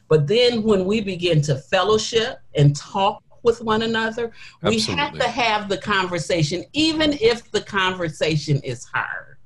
But 0.08 0.26
then 0.26 0.62
when 0.62 0.84
we 0.84 1.00
begin 1.00 1.42
to 1.42 1.56
fellowship 1.56 2.38
and 2.54 2.74
talk 2.74 3.22
with 3.42 3.60
one 3.60 3.82
another, 3.82 4.32
Absolutely. 4.62 4.94
we 4.94 5.00
have 5.00 5.14
to 5.14 5.28
have 5.28 5.68
the 5.68 5.78
conversation, 5.78 6.64
even 6.72 7.12
if 7.14 7.50
the 7.50 7.60
conversation 7.60 8.60
is 8.62 8.84
hard. 8.84 9.36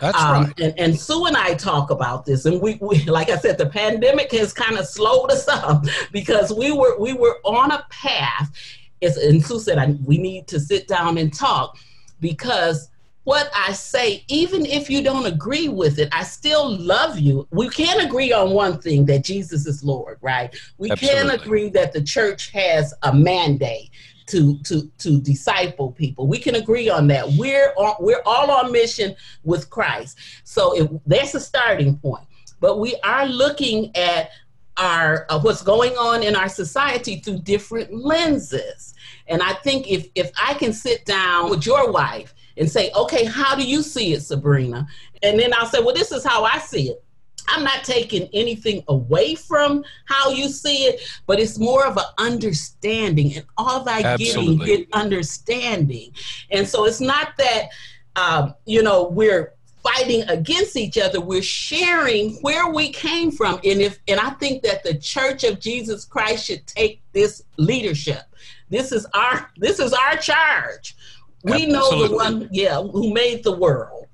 That's 0.00 0.20
um, 0.20 0.44
right. 0.44 0.60
And, 0.60 0.78
and, 0.78 0.98
Sue 0.98 1.26
and 1.26 1.36
I 1.36 1.54
talk 1.54 1.90
about 1.90 2.26
this, 2.26 2.46
and 2.46 2.60
we, 2.60 2.78
we 2.80 3.04
like 3.04 3.30
I 3.30 3.36
said, 3.36 3.58
the 3.58 3.66
pandemic 3.66 4.32
has 4.32 4.52
kind 4.52 4.76
of 4.78 4.86
slowed 4.86 5.30
us 5.30 5.48
up 5.48 5.84
because 6.12 6.52
we 6.52 6.72
were 6.72 6.98
we 6.98 7.12
were 7.12 7.38
on 7.44 7.70
a 7.70 7.86
path. 7.90 8.52
It's, 9.00 9.16
and 9.16 9.44
Sue 9.44 9.58
said, 9.58 9.78
I, 9.78 9.96
we 10.04 10.18
need 10.18 10.46
to 10.48 10.60
sit 10.60 10.88
down 10.88 11.18
and 11.18 11.32
talk 11.32 11.78
because 12.20 12.88
what 13.24 13.50
I 13.54 13.72
say, 13.72 14.24
even 14.28 14.66
if 14.66 14.88
you 14.90 15.02
don't 15.02 15.26
agree 15.26 15.68
with 15.68 15.98
it, 15.98 16.08
I 16.12 16.22
still 16.22 16.76
love 16.76 17.18
you. 17.18 17.48
We 17.50 17.70
can't 17.70 18.02
agree 18.02 18.32
on 18.32 18.50
one 18.50 18.80
thing 18.80 19.06
that 19.06 19.24
Jesus 19.24 19.66
is 19.66 19.82
Lord, 19.82 20.18
right? 20.20 20.54
We 20.76 20.90
can't 20.90 21.32
agree 21.32 21.70
that 21.70 21.92
the 21.92 22.02
church 22.02 22.50
has 22.50 22.94
a 23.02 23.14
mandate 23.14 23.90
to 24.26 24.58
to 24.60 24.90
to 24.98 25.20
disciple 25.20 25.92
people. 25.92 26.26
We 26.26 26.38
can 26.38 26.54
agree 26.54 26.88
on 26.88 27.08
that. 27.08 27.28
We're 27.32 27.72
on, 27.76 27.96
we're 28.00 28.22
all 28.24 28.50
on 28.50 28.72
mission 28.72 29.16
with 29.42 29.68
Christ. 29.70 30.18
So 30.44 30.76
if, 30.76 30.90
that's 31.06 31.34
a 31.34 31.40
starting 31.40 31.98
point. 31.98 32.26
But 32.60 32.78
we 32.78 32.96
are 33.04 33.26
looking 33.26 33.94
at 33.96 34.30
our 34.76 35.26
uh, 35.28 35.40
what's 35.40 35.62
going 35.62 35.92
on 35.92 36.22
in 36.22 36.36
our 36.36 36.48
society 36.48 37.16
through 37.16 37.38
different 37.40 37.94
lenses. 37.94 38.94
And 39.28 39.42
I 39.42 39.54
think 39.54 39.90
if 39.90 40.08
if 40.14 40.30
I 40.42 40.54
can 40.54 40.72
sit 40.72 41.04
down 41.06 41.48
with 41.48 41.64
your 41.64 41.90
wife 41.90 42.34
and 42.56 42.70
say, 42.70 42.90
"Okay, 42.94 43.24
how 43.24 43.54
do 43.54 43.64
you 43.64 43.82
see 43.82 44.12
it, 44.12 44.22
Sabrina?" 44.22 44.86
And 45.22 45.38
then 45.38 45.52
I'll 45.54 45.66
say, 45.66 45.80
"Well, 45.80 45.94
this 45.94 46.12
is 46.12 46.24
how 46.24 46.44
I 46.44 46.58
see 46.58 46.90
it." 46.90 47.04
I'm 47.48 47.64
not 47.64 47.84
taking 47.84 48.28
anything 48.32 48.82
away 48.88 49.34
from 49.34 49.84
how 50.06 50.30
you 50.30 50.48
see 50.48 50.84
it, 50.84 51.00
but 51.26 51.38
it's 51.38 51.58
more 51.58 51.86
of 51.86 51.96
an 51.96 52.04
understanding, 52.18 53.36
and 53.36 53.46
all 53.56 53.84
thy 53.84 54.02
Absolutely. 54.02 54.66
getting 54.66 54.84
get 54.84 54.92
understanding. 54.92 56.12
And 56.50 56.66
so 56.66 56.86
it's 56.86 57.00
not 57.00 57.36
that 57.38 57.68
um, 58.16 58.54
you 58.64 58.82
know 58.82 59.08
we're 59.08 59.52
fighting 59.82 60.22
against 60.28 60.76
each 60.76 60.96
other. 60.96 61.20
We're 61.20 61.42
sharing 61.42 62.36
where 62.36 62.70
we 62.70 62.90
came 62.90 63.30
from, 63.30 63.60
and 63.64 63.80
if 63.80 63.98
and 64.08 64.18
I 64.18 64.30
think 64.30 64.62
that 64.62 64.82
the 64.82 64.94
Church 64.94 65.44
of 65.44 65.60
Jesus 65.60 66.04
Christ 66.04 66.46
should 66.46 66.66
take 66.66 67.02
this 67.12 67.42
leadership. 67.56 68.22
This 68.70 68.92
is 68.92 69.06
our 69.14 69.50
this 69.56 69.78
is 69.78 69.92
our 69.92 70.16
charge. 70.16 70.96
We 71.44 71.52
Absolutely. 71.52 71.72
know 71.72 72.08
the 72.08 72.14
one, 72.14 72.48
yeah, 72.50 72.82
who 72.82 73.12
made 73.12 73.44
the 73.44 73.52
world. 73.52 74.06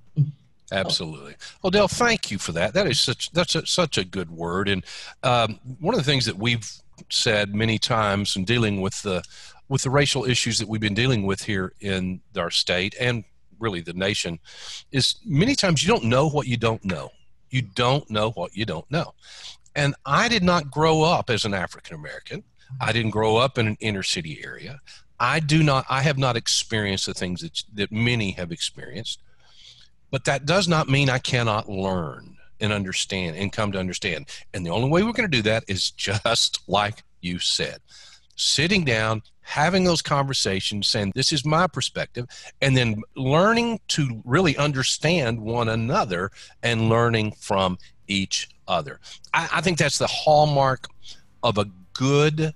Absolutely. 0.72 1.34
Well, 1.62 1.70
Dale, 1.70 1.88
thank 1.88 2.30
you 2.30 2.38
for 2.38 2.52
that. 2.52 2.74
That 2.74 2.86
is 2.86 3.00
such 3.00 3.32
that's 3.32 3.54
a, 3.54 3.66
such 3.66 3.98
a 3.98 4.04
good 4.04 4.30
word. 4.30 4.68
And 4.68 4.84
um, 5.22 5.58
one 5.80 5.94
of 5.94 5.98
the 5.98 6.04
things 6.04 6.26
that 6.26 6.36
we've 6.36 6.68
said 7.08 7.54
many 7.54 7.78
times 7.78 8.36
in 8.36 8.44
dealing 8.44 8.80
with 8.80 9.02
the 9.02 9.22
with 9.68 9.82
the 9.82 9.90
racial 9.90 10.24
issues 10.24 10.58
that 10.58 10.68
we've 10.68 10.80
been 10.80 10.94
dealing 10.94 11.24
with 11.24 11.42
here 11.42 11.72
in 11.80 12.20
our 12.36 12.50
state 12.50 12.94
and 13.00 13.24
really 13.60 13.80
the 13.80 13.92
nation 13.92 14.38
is 14.90 15.16
many 15.24 15.54
times 15.54 15.82
you 15.82 15.88
don't 15.88 16.04
know 16.04 16.28
what 16.28 16.46
you 16.46 16.56
don't 16.56 16.84
know. 16.84 17.10
You 17.50 17.62
don't 17.62 18.08
know 18.10 18.30
what 18.32 18.56
you 18.56 18.64
don't 18.64 18.88
know. 18.90 19.14
And 19.74 19.94
I 20.06 20.28
did 20.28 20.42
not 20.42 20.70
grow 20.70 21.02
up 21.02 21.30
as 21.30 21.44
an 21.44 21.54
African 21.54 21.96
American. 21.96 22.42
I 22.80 22.92
didn't 22.92 23.10
grow 23.10 23.36
up 23.36 23.58
in 23.58 23.66
an 23.66 23.76
inner 23.80 24.02
city 24.02 24.40
area. 24.44 24.80
I 25.20 25.38
do 25.40 25.62
not. 25.62 25.85
I 25.88 26.02
have 26.02 26.18
not 26.18 26.37
experienced 26.37 27.06
the 27.06 27.14
things 27.14 27.42
that 27.42 27.62
that 27.74 27.92
many 27.92 28.33
have 28.33 28.50
experienced. 28.50 29.20
But 30.11 30.24
that 30.24 30.44
does 30.44 30.66
not 30.66 30.88
mean 30.88 31.09
I 31.09 31.18
cannot 31.18 31.68
learn 31.68 32.37
and 32.59 32.72
understand 32.72 33.37
and 33.37 33.52
come 33.52 33.70
to 33.72 33.78
understand. 33.78 34.26
And 34.52 34.66
the 34.66 34.70
only 34.70 34.90
way 34.90 35.04
we're 35.04 35.12
going 35.12 35.30
to 35.30 35.37
do 35.37 35.42
that 35.42 35.64
is 35.68 35.90
just 35.96 36.61
like 36.66 37.04
you 37.20 37.38
said 37.38 37.80
sitting 38.40 38.85
down, 38.85 39.22
having 39.42 39.85
those 39.85 40.00
conversations, 40.02 40.88
saying, 40.88 41.12
This 41.14 41.33
is 41.33 41.44
my 41.44 41.66
perspective, 41.66 42.26
and 42.61 42.76
then 42.76 43.02
learning 43.16 43.80
to 43.88 44.22
really 44.24 44.56
understand 44.56 45.40
one 45.40 45.68
another 45.68 46.30
and 46.62 46.88
learning 46.88 47.33
from 47.33 47.78
each 48.09 48.48
other. 48.66 48.98
I, 49.35 49.48
I 49.54 49.61
think 49.61 49.78
that's 49.78 49.98
the 49.98 50.06
hallmark 50.06 50.87
of 51.42 51.59
a 51.59 51.66
good 51.92 52.54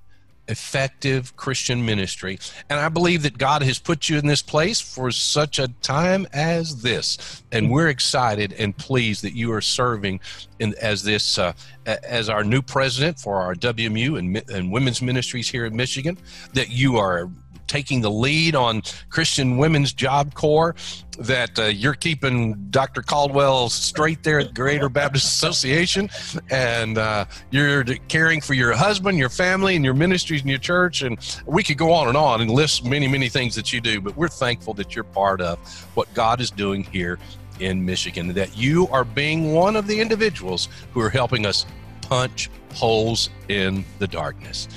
effective 0.48 1.36
Christian 1.36 1.84
ministry. 1.84 2.38
And 2.68 2.78
I 2.78 2.88
believe 2.88 3.22
that 3.22 3.38
God 3.38 3.62
has 3.62 3.78
put 3.78 4.08
you 4.08 4.18
in 4.18 4.26
this 4.26 4.42
place 4.42 4.80
for 4.80 5.10
such 5.10 5.58
a 5.58 5.68
time 5.82 6.26
as 6.32 6.82
this. 6.82 7.42
And 7.52 7.70
we're 7.70 7.88
excited 7.88 8.52
and 8.54 8.76
pleased 8.76 9.22
that 9.22 9.34
you 9.34 9.52
are 9.52 9.60
serving 9.60 10.20
in, 10.58 10.74
as 10.80 11.02
this 11.02 11.38
uh, 11.38 11.52
as 11.86 12.28
our 12.28 12.44
new 12.44 12.62
president 12.62 13.18
for 13.18 13.36
our 13.36 13.54
WMU 13.54 14.18
and, 14.18 14.50
and 14.50 14.72
women's 14.72 15.02
ministries 15.02 15.48
here 15.48 15.66
in 15.66 15.76
Michigan. 15.76 16.18
That 16.52 16.70
you 16.70 16.96
are 16.96 17.30
taking 17.66 18.00
the 18.00 18.10
lead 18.10 18.54
on 18.54 18.82
Christian 19.10 19.58
Women's 19.58 19.92
Job 19.92 20.34
Corps, 20.34 20.74
that 21.18 21.58
uh, 21.58 21.64
you're 21.66 21.94
keeping 21.94 22.54
Dr. 22.70 23.02
Caldwell 23.02 23.68
straight 23.68 24.22
there 24.22 24.40
at 24.40 24.54
Greater 24.54 24.88
Baptist 24.88 25.26
Association, 25.26 26.10
and 26.50 26.98
uh, 26.98 27.24
you're 27.50 27.84
caring 28.08 28.40
for 28.40 28.54
your 28.54 28.72
husband, 28.72 29.18
your 29.18 29.28
family, 29.28 29.76
and 29.76 29.84
your 29.84 29.94
ministries 29.94 30.42
in 30.42 30.48
your 30.48 30.58
church. 30.58 31.02
And 31.02 31.18
we 31.46 31.62
could 31.62 31.78
go 31.78 31.92
on 31.92 32.08
and 32.08 32.16
on 32.16 32.40
and 32.40 32.50
list 32.50 32.84
many, 32.84 33.08
many 33.08 33.28
things 33.28 33.54
that 33.54 33.72
you 33.72 33.80
do, 33.80 34.00
but 34.00 34.16
we're 34.16 34.28
thankful 34.28 34.74
that 34.74 34.94
you're 34.94 35.04
part 35.04 35.40
of 35.40 35.58
what 35.94 36.12
God 36.14 36.40
is 36.40 36.50
doing 36.50 36.84
here 36.84 37.18
in 37.60 37.84
Michigan, 37.84 38.32
that 38.34 38.56
you 38.56 38.88
are 38.88 39.04
being 39.04 39.52
one 39.52 39.76
of 39.76 39.86
the 39.86 40.00
individuals 40.00 40.68
who 40.92 41.00
are 41.00 41.10
helping 41.10 41.46
us 41.46 41.66
punch 42.02 42.50
holes 42.74 43.30
in 43.48 43.84
the 43.98 44.06
darkness. 44.06 44.68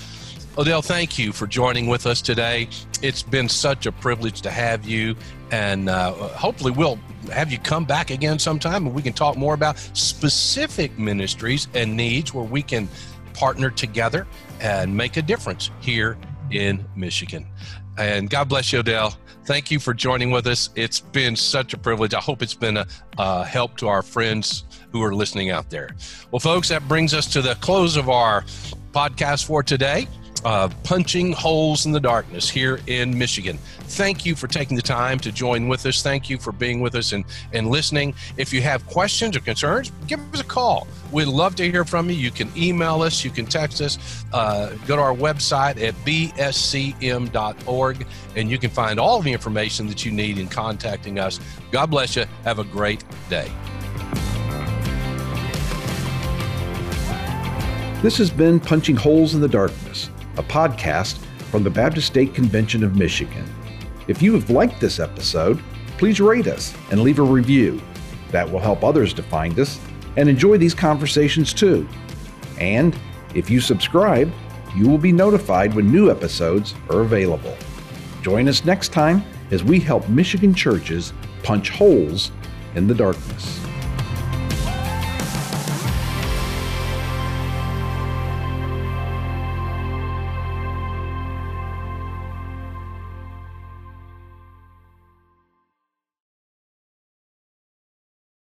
Odell, 0.60 0.82
thank 0.82 1.20
you 1.20 1.32
for 1.32 1.46
joining 1.46 1.86
with 1.86 2.08
us 2.08 2.20
today. 2.20 2.67
It's 3.04 3.22
been 3.22 3.48
such 3.48 3.86
a 3.86 3.91
privilege 3.91 4.41
to 4.41 4.50
have 4.50 4.88
you, 4.88 5.15
and 5.52 5.88
uh, 5.88 6.12
hopefully, 6.13 6.72
we'll 6.72 6.98
have 7.32 7.52
you 7.52 7.60
come 7.60 7.86
back 7.86 8.10
again 8.10 8.39
sometime 8.39 8.88
and 8.88 8.96
we 8.96 9.04
can 9.04 9.13
talk 9.13 9.38
more 9.38 9.54
about 9.54 9.78
specific 9.78 10.98
ministries 10.98 11.67
and 11.76 11.96
needs 11.96 12.34
where 12.34 12.43
we 12.43 12.63
can 12.63 12.89
partner 13.34 13.70
together 13.70 14.26
and 14.60 14.96
make 14.96 15.17
a 15.17 15.22
difference 15.22 15.70
here 15.80 16.17
in 16.50 16.84
Michigan. 16.96 17.46
And 18.00 18.28
God 18.28 18.50
bless 18.50 18.74
you, 18.74 18.80
Odell. 18.80 19.15
Thank 19.46 19.70
you 19.70 19.80
for 19.80 19.93
joining 19.93 20.32
with 20.32 20.48
us. 20.48 20.72
It's 20.74 21.00
been 21.00 21.36
such 21.36 21.76
a 21.76 21.78
privilege. 21.78 22.15
I 22.15 22.20
hope 22.20 22.41
it's 22.41 22.56
been 22.56 22.78
a, 22.78 22.88
a 23.20 23.46
help 23.46 23.78
to 23.78 23.89
our 23.89 24.02
friends 24.02 24.63
who 24.91 25.04
are 25.04 25.13
listening 25.13 25.52
out 25.52 25.70
there. 25.70 25.91
Well, 26.32 26.39
folks, 26.39 26.70
that 26.70 26.88
brings 26.88 27.13
us 27.13 27.28
to 27.34 27.43
the 27.43 27.54
close 27.56 27.96
of 27.96 28.10
our 28.10 28.41
podcast 28.91 29.46
for 29.46 29.62
today 29.62 30.08
uh, 30.45 30.69
punching 30.84 31.34
holes 31.34 31.86
in 31.86 31.91
the 31.91 32.00
darkness 32.00 32.50
here 32.50 32.80
in 32.88 33.17
Michigan. 33.17 33.58
Thank 33.80 34.26
you 34.26 34.36
for 34.36 34.47
taking 34.47 34.76
the 34.76 34.82
time 34.82 35.19
to 35.19 35.32
join 35.32 35.67
with 35.67 35.86
us. 35.86 36.02
Thank 36.02 36.30
you 36.30 36.38
for 36.38 36.52
being 36.52 36.82
with 36.82 36.95
us 36.95 37.13
and, 37.13 37.23
and 37.54 37.67
listening. 37.67 38.13
If 38.38 38.52
you 38.54 38.62
have 38.62 38.86
questions 38.88 39.36
or 39.36 39.39
concerns, 39.39 39.91
give 40.08 40.19
us 40.34 40.41
a 40.41 40.43
call. 40.43 40.88
We'd 41.12 41.26
love 41.26 41.56
to 41.56 41.69
hear 41.69 41.86
from 41.86 42.10
you. 42.10 42.15
You 42.15 42.32
can 42.32 42.52
email 42.58 43.02
us, 43.02 43.23
you 43.23 43.32
can 43.32 43.45
text 43.45 43.82
us, 43.82 43.97
uh, 44.34 44.76
go 44.86 44.95
to 44.95 45.02
our 45.02 45.15
website 45.15 45.82
at 45.82 45.93
bscm.org, 46.06 46.47
and 48.36 48.52
you 48.52 48.58
can 48.58 48.69
find 48.69 49.00
all 49.00 49.21
the 49.21 49.32
information 49.32 49.88
that 49.88 50.06
you 50.06 50.12
need 50.12 50.38
in 50.38 50.47
contacting 50.47 51.19
us. 51.19 51.39
God 51.71 51.89
bless 51.89 52.15
you. 52.15 52.26
Have 52.43 52.60
a 52.60 52.63
great 52.65 53.04
day. 53.30 53.52
This 58.02 58.17
has 58.19 58.30
been 58.30 58.60
Punching 58.60 58.95
Holes 58.95 59.34
in 59.34 59.41
the 59.41 59.47
Darkness 59.47 60.12
a 60.38 60.43
podcast 60.43 61.17
from 61.52 61.63
the 61.63 61.69
Baptist 61.69 62.08
State 62.08 62.34
Convention 62.34 62.84
of 62.84 62.95
Michigan. 62.95 63.45
If 64.08 64.21
you 64.21 64.34
have 64.34 64.50
liked 64.50 64.80
this 64.80 65.00
episode, 65.00 65.60
please 65.97 66.19
rate 66.19 66.47
us 66.47 66.73
and 66.91 67.02
leave 67.02 67.19
a 67.19 67.23
review. 67.23 67.82
That 68.32 68.50
will 68.50 68.60
help 68.60 68.84
others 68.84 69.13
to 69.15 69.23
find 69.23 69.60
us 69.60 69.80
and 70.15 70.30
enjoy 70.30 70.58
these 70.58 70.73
conversations 70.73 71.54
too. 71.54 71.88
And 72.60 72.97
if 73.36 73.50
you 73.50 73.60
subscribe, 73.60 74.32
you 74.76 74.88
will 74.88 74.97
be 74.97 75.12
notified 75.12 75.73
when 75.73 75.91
new 75.91 76.12
episodes 76.12 76.76
are 76.89 77.02
available. 77.02 77.56
Join 78.21 78.47
us 78.47 78.65
next 78.65 78.89
time 78.89 79.23
as 79.52 79.63
we 79.63 79.80
help 79.80 80.08
Michigan 80.10 80.54
churches 80.54 81.13
punch 81.43 81.69
holes 81.69 82.32
in 82.76 82.88
the 82.88 82.95
darkness. 82.95 83.66